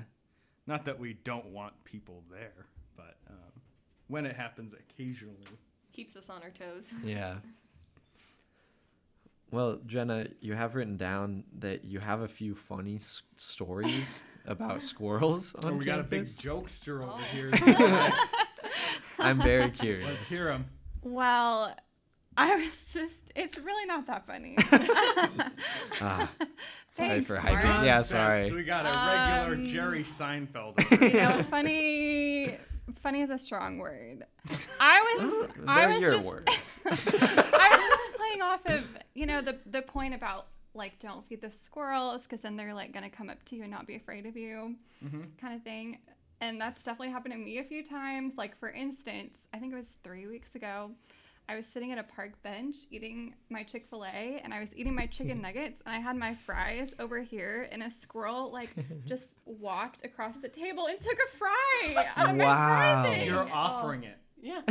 [0.66, 2.66] not that we don't want people there,
[3.00, 3.36] but um,
[4.08, 5.46] when it happens occasionally,
[5.92, 6.92] Keeps us on our toes.
[7.04, 7.36] Yeah.
[9.50, 14.80] Well, Jenna, you have written down that you have a few funny s- stories about
[14.82, 17.16] squirrels on and we got a big jokester over Oh.
[17.32, 17.50] here.
[19.18, 20.06] I'm very curious.
[20.06, 20.66] Let's hear him.
[21.02, 21.74] Well,
[22.36, 24.54] I was just, it's really not that funny.
[26.00, 26.30] Ah,
[26.92, 27.46] sorry Thanks, for Mark.
[27.46, 27.84] hyping.
[27.84, 28.06] Yeah, Nonsense.
[28.08, 28.52] sorry.
[28.52, 30.78] We got a regular Um, Jerry Seinfeld.
[30.92, 32.56] Over you know, funny,
[33.02, 34.24] funny is a strong word.
[34.80, 36.80] I was, I was your just, words.
[36.86, 38.84] I was just playing off of,
[39.14, 42.92] you know, the the point about like don't feed the squirrels because then they're like
[42.92, 45.26] gonna come up to you and not be afraid of you, Mhm.
[45.40, 45.98] kind of thing.
[46.40, 48.34] And that's definitely happened to me a few times.
[48.36, 50.92] Like for instance, I think it was three weeks ago.
[51.50, 54.68] I was sitting at a park bench eating my Chick fil A and I was
[54.76, 58.70] eating my chicken nuggets and I had my fries over here and a squirrel like
[59.06, 63.02] just walked across the table and took a fry out of my Wow.
[63.02, 63.26] fry thing.
[63.26, 63.52] You're Oh.
[63.52, 64.16] offering it.
[64.42, 64.62] Yeah.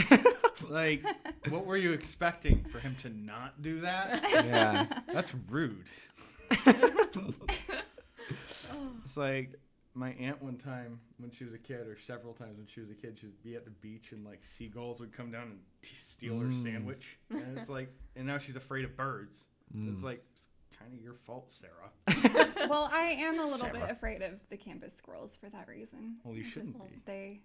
[0.70, 1.04] Like,
[1.50, 4.24] what were you expecting for him to not do that?
[4.32, 4.86] yeah.
[5.14, 5.84] That's rude.
[9.06, 9.54] It's like
[9.94, 12.90] my aunt one time when she was a kid, or several times when she was
[12.90, 15.60] a kid, she would be at the beach and like seagulls would come down and
[15.82, 16.64] t- steal her Mm.
[16.64, 17.18] sandwich.
[17.30, 19.46] And it's like, and now she's afraid of birds.
[19.74, 20.04] It's Mm.
[20.04, 20.48] like, it's
[20.78, 21.92] kind of your fault, Sarah.
[22.70, 23.74] well, I am a little Sarah.
[23.80, 26.18] bit afraid of the campus squirrels for that reason.
[26.24, 27.02] Well, you shouldn't be.
[27.06, 27.42] They.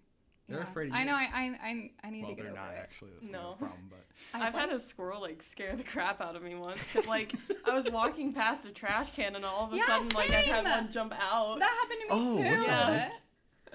[0.46, 0.64] They're yeah.
[0.68, 1.06] afraid of I you.
[1.06, 1.14] know.
[1.14, 2.78] I I I, I need Well, to get they're over not it.
[2.78, 3.12] actually.
[3.18, 3.54] That's no No.
[3.54, 3.88] problem.
[3.88, 4.04] But
[4.34, 7.32] I I've had a squirrel like scare the crap out of me once because like
[7.64, 10.40] I was walking past a trash can and all of a Yeah, sudden like I
[10.42, 10.70] had same.
[10.70, 11.58] one jump out.
[11.60, 12.44] That happened to me Oh, too.
[12.44, 12.90] what the Yeah.
[12.98, 13.12] heck?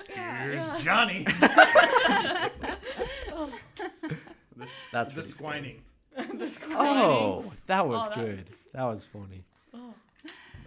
[0.10, 0.43] Yeah.
[0.43, 0.80] here's yeah.
[0.80, 1.26] Johnny.
[4.60, 5.78] The, That's the squining.
[6.38, 6.78] The squirting.
[6.80, 8.49] Oh, that was Oh, that- good.
[8.74, 9.43] That was funny.
[9.74, 9.93] Oh.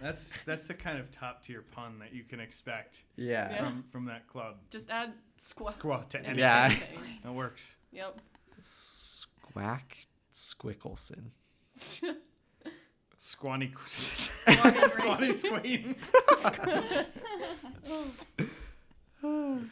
[0.01, 3.49] That's that's the kind of top tier pun that you can expect Yeah.
[3.51, 3.57] Yeah.
[3.63, 4.55] from from that club.
[4.69, 5.75] Just add squat.
[5.79, 6.39] Squat to anything.
[6.39, 6.75] Yeah.
[7.23, 7.75] That works.
[7.91, 8.19] Yep.
[8.61, 11.31] Squack Squickelson.
[11.79, 13.73] Squanny.
[13.77, 15.95] Squanny Squanny Squeen.
[19.21, 19.67] Squed,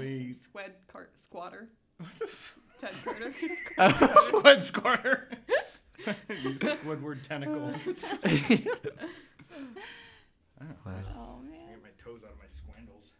[0.00, 0.34] Squealy.
[0.36, 1.68] squed cart squatter.
[2.80, 3.32] Ted Carter.
[3.78, 4.24] Oh.
[4.26, 5.28] Squid squatter.
[6.00, 7.72] Squidward tentacle.
[8.24, 8.28] I
[10.60, 10.76] don't know.
[10.84, 10.92] Wow.
[11.14, 11.68] Oh I man.
[11.68, 13.12] get my toes out of my squandles.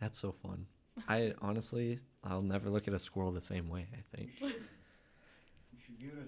[0.00, 0.66] That's so fun.
[1.08, 3.86] I honestly, I'll never look at a squirrel the same way.
[3.92, 4.30] I think.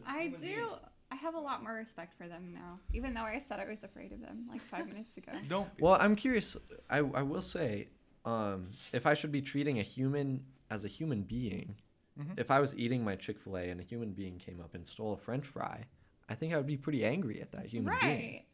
[0.07, 0.66] I do.
[1.11, 3.82] I have a lot more respect for them now, even though I said I was
[3.82, 5.32] afraid of them like five minutes ago.
[5.48, 5.68] Don't.
[5.80, 6.56] Well, I'm curious.
[6.88, 7.88] I I will say,
[8.24, 11.74] um, if I should be treating a human as a human being,
[12.18, 12.38] Mhm.
[12.38, 14.86] if I was eating my Chick Fil A and a human being came up and
[14.86, 15.84] stole a French fry,
[16.28, 18.12] I think I would be pretty angry at that human being.
[18.12, 18.44] right.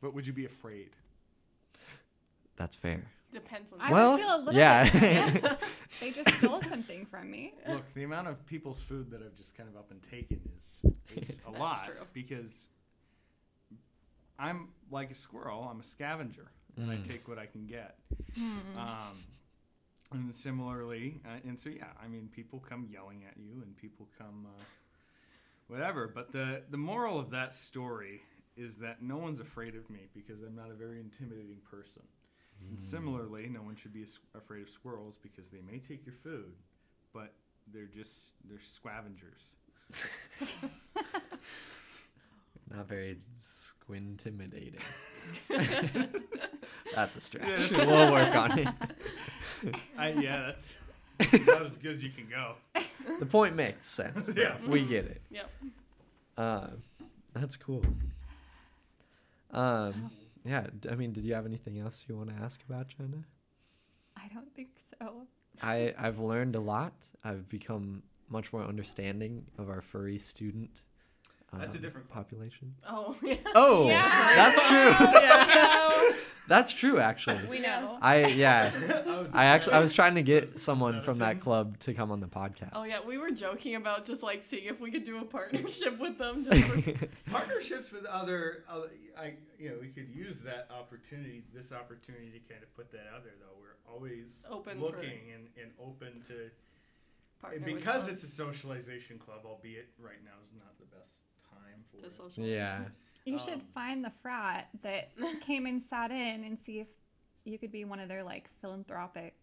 [0.00, 0.90] But would you be afraid?
[2.60, 3.02] That's fair.
[3.32, 3.80] Depends on.
[3.80, 4.90] I well, feel a little yeah.
[4.90, 5.58] bit
[6.00, 7.54] They just stole something from me.
[7.66, 10.92] Look, the amount of people's food that I've just kind of up and taken is,
[11.30, 11.94] is a That's lot true.
[12.12, 12.68] because
[14.38, 15.66] I'm like a squirrel.
[15.70, 17.08] I'm a scavenger, and I Mm.
[17.10, 17.96] take what I can get.
[18.36, 18.58] Hmm.
[18.76, 19.16] Um,
[20.12, 24.06] and similarly, uh, and so yeah, I mean, people come yelling at you, and people
[24.18, 24.62] come uh,
[25.68, 26.08] whatever.
[26.14, 28.20] But the the moral of that story
[28.54, 32.02] is that no one's afraid of me because I'm not a very intimidating person.
[32.68, 34.04] And similarly, no one should be
[34.34, 36.52] afraid of squirrels because they may take your food,
[37.14, 37.32] but
[37.72, 39.54] they're just they're scavengers.
[42.74, 44.80] Not very squintimidating.
[46.94, 47.46] That's a stretch.
[47.48, 48.68] Yeah, that's- we'll work on it.
[49.98, 50.52] I, yeah,
[51.18, 52.54] that's about as good as you can go.
[53.18, 54.28] The point makes sense.
[54.28, 54.40] though.
[54.42, 54.56] Yeah.
[54.66, 55.20] We get it.
[55.30, 55.50] Yep.
[56.36, 56.66] Uh,
[57.34, 57.84] that's cool.
[59.52, 60.10] Um,
[60.44, 60.66] yeah.
[60.90, 63.24] I mean, did you have anything else you want to ask about, Jenna?
[64.16, 65.26] I don't think so.
[65.62, 66.94] I I've learned a lot.
[67.24, 70.82] I've become much more understanding of our furry student.
[71.58, 72.24] That's a um, different club.
[72.24, 72.74] population.
[72.88, 73.36] Oh yeah.
[73.54, 74.34] Oh, Yeah.
[74.36, 75.06] that's true.
[75.20, 76.12] yeah.
[76.48, 77.46] That's true, actually.
[77.48, 77.96] We know.
[78.02, 78.72] I yeah.
[79.06, 82.18] Oh, I actually I was trying to get someone from that club to come on
[82.18, 82.70] the podcast.
[82.72, 86.00] Oh yeah, we were joking about just like seeing if we could do a partnership
[86.00, 86.44] with them.
[86.44, 91.70] Just for, partnerships with other, other I you know we could use that opportunity this
[91.70, 95.46] opportunity to kind of put that out there though we're always Open for- looking and,
[95.60, 96.50] and open to
[97.40, 101.29] partner because it's a socialization club albeit right now is not the best time
[101.90, 102.12] for to it.
[102.12, 102.50] socialize.
[102.50, 102.80] yeah.
[103.24, 105.10] You should Um, find the frat that
[105.46, 106.86] came and sat in and see if
[107.44, 109.34] you could be one of their like philanthropic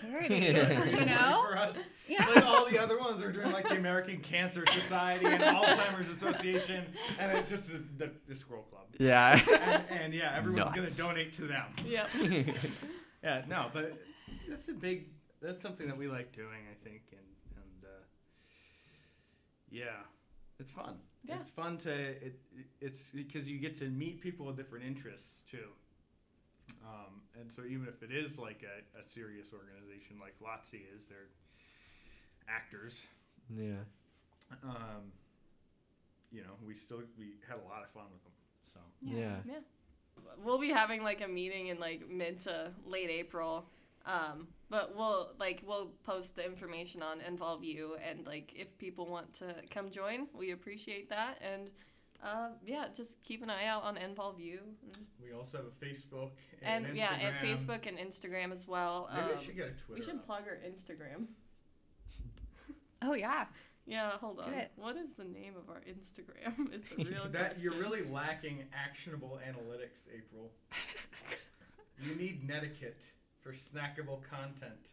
[0.00, 0.34] charity.
[0.36, 0.84] Yeah.
[1.00, 1.44] you know?
[1.48, 1.76] For us.
[2.08, 2.24] Yeah.
[2.34, 6.84] Like all the other ones are doing like the American Cancer Society and Alzheimer's Association,
[7.18, 8.84] and it's just the, the, the Squirrel Club.
[8.98, 9.40] Yeah.
[9.62, 11.64] And, and yeah, everyone's gonna donate to them.
[11.86, 12.06] Yeah.
[13.22, 13.98] Yeah, no, but
[14.48, 15.06] that's a big.
[15.42, 17.20] That's something that we like doing, I think, and
[17.56, 18.04] and uh,
[19.70, 19.86] yeah,
[20.60, 20.96] it's fun.
[21.28, 21.36] Yeah.
[21.40, 22.22] It's fun to it.
[22.22, 25.68] it- It's because you get to meet people with different interests too.
[26.84, 31.06] Um, and so even if it is like a, a serious organization like LOTSI is,
[31.06, 31.28] they're
[32.48, 33.00] actors.
[33.54, 33.84] yeah.
[34.64, 35.12] Um,
[36.30, 38.32] you know, we still we had a lot of fun with them.
[38.72, 39.36] So Yeah.
[39.46, 39.60] Yeah.
[40.42, 43.66] We'll be having like a meeting in like mid to late April.
[44.06, 49.32] Um, but we'll like we'll post the information on NvolveU and like if people want
[49.34, 51.70] to come join, we appreciate that and
[52.22, 54.58] uh, yeah, just keep an eye out on NvolveU
[55.22, 56.30] we also have a Facebook
[56.62, 59.08] and, and, yeah, and Facebook and Instagram as well.
[59.14, 59.94] Maybe Um, I should get a Twitter.
[59.94, 60.26] we should up.
[60.26, 61.26] plug our Instagram.
[63.02, 63.44] Oh yeah.
[63.86, 64.54] Yeah, hold Do on.
[64.54, 64.70] it.
[64.76, 66.74] What is the name of our Instagram?
[66.74, 67.62] Is the real that question.
[67.62, 70.50] you're really lacking actionable analytics, April.
[72.02, 73.02] you need netiquette
[73.42, 74.90] for snackable content.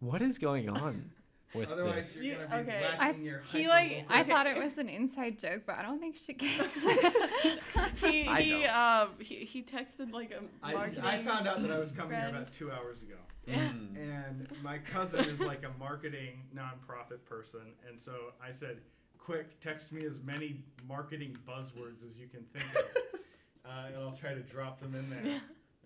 [0.00, 1.10] What is going on
[1.54, 2.22] with Otherwise, this?
[2.22, 2.84] you're gonna be okay.
[2.98, 3.40] lacking your.
[3.52, 6.34] he like hyperlocal- I thought it was an inside joke, but I don't think she
[6.34, 6.74] gets
[8.04, 8.68] he he don't.
[8.70, 10.42] um he, he texted like a
[10.72, 11.04] marketing.
[11.04, 12.26] I found out that I was coming friend.
[12.28, 13.14] here about two hours ago.
[13.48, 13.96] Mm.
[13.96, 18.12] And my cousin is like a marketing nonprofit person, and so
[18.46, 18.76] I said,
[19.18, 23.20] "Quick, text me as many marketing buzzwords as you can think of,
[23.64, 25.40] uh, and I'll try to drop them in there."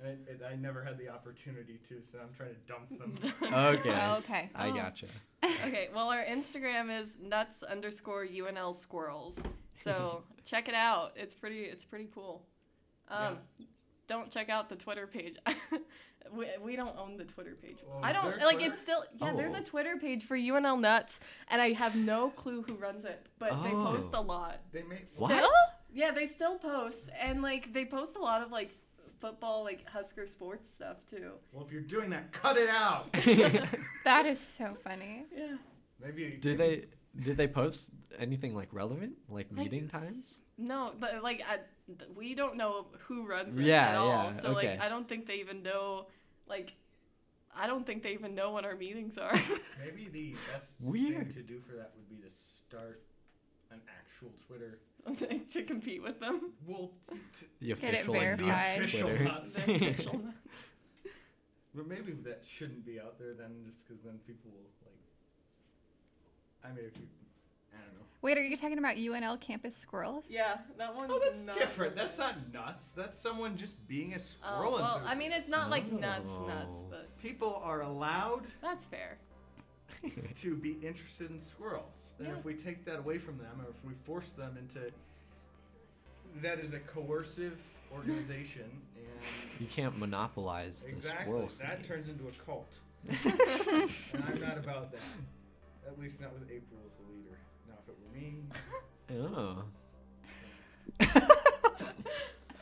[0.05, 3.15] And it, it, I never had the opportunity to, so I'm trying to dump them.
[3.79, 3.91] Okay.
[4.01, 4.51] Oh, okay.
[4.55, 4.73] I Oh.
[4.75, 5.07] gotcha.
[5.67, 9.43] okay, well our Instagram is nuts underscore UNL squirrels.
[9.77, 11.13] So check it out.
[11.17, 12.45] It's pretty it's pretty cool.
[13.09, 13.39] Um
[14.09, 15.37] don't check out the Twitter page.
[16.33, 17.79] we, we don't own the Twitter page.
[17.87, 18.73] Well, I don't like Twitter?
[18.73, 19.59] it's still yeah, there's Oh.
[19.59, 23.63] a Twitter page for UNL nuts and I have no clue who runs it, but
[23.63, 24.21] they post Oh.
[24.21, 24.61] a lot.
[24.73, 25.31] They made What?
[25.33, 25.51] Still?
[25.93, 28.71] Yeah, they still post and like they post a lot of like
[29.23, 31.31] football like Husker sports stuff too.
[31.53, 33.09] Well, if you're doing that, cut it out.
[34.05, 35.25] That is so funny.
[35.35, 35.55] Yeah.
[36.05, 36.37] Maybe.
[36.41, 36.87] do they
[37.23, 40.41] do they post anything like relevant, like Like, meeting times?
[40.59, 41.59] No, but like I,
[42.17, 44.09] we don't know who runs it Yeah, at all.
[44.09, 44.71] yeah, so okay.
[44.73, 46.07] like I don't think they even know
[46.49, 46.73] like
[47.55, 49.39] I don't think they even know when our meetings are.
[49.85, 51.33] Maybe the best Weird.
[51.33, 53.03] thing to do for that would be to start
[53.71, 54.81] an actual Twitter.
[55.53, 56.53] to compete with them.
[56.67, 56.91] Well,
[57.39, 58.47] t- The Get it official verified.
[58.47, 59.25] nuts The official Twitter.
[59.25, 59.53] nuts.
[59.55, 60.73] The official nuts.
[61.75, 64.93] but maybe that shouldn't be out there then, just because then people will like.
[66.65, 67.07] I mean, if you,
[67.75, 68.05] I don't know.
[68.23, 70.27] Wait, are you talking about UNL campus squirrels?
[70.31, 71.97] Yeah, that one's Oh, that's not different.
[71.97, 72.91] That's not nuts.
[72.95, 74.73] That's someone just being a Oh, squirrel.
[74.75, 75.97] well, I mean, it's not like Oh.
[75.97, 76.87] nuts, nuts, oh.
[76.91, 79.19] but people are allowed that's fair.
[80.41, 82.13] to be interested in squirrels.
[82.19, 82.35] And Yeah.
[82.37, 84.91] if we take that away from them, or if we force them into
[86.41, 87.59] that is a coercive
[87.95, 89.07] organization, and
[89.61, 91.83] You can't monopolize the exactly squirrel that scene.
[91.83, 92.73] turns into a cult.
[93.09, 95.01] and I'm not about that.
[95.87, 97.37] At least not with April as the leader.
[97.69, 98.45] Now, if it were me,
[99.21, 99.65] Oh.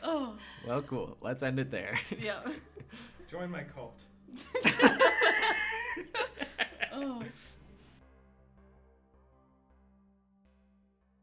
[0.03, 0.35] Oh,
[0.67, 1.15] Well, cool.
[1.21, 1.99] Let's end it there.
[2.19, 2.39] yeah.
[3.29, 4.01] join my cult
[6.93, 7.21] oh.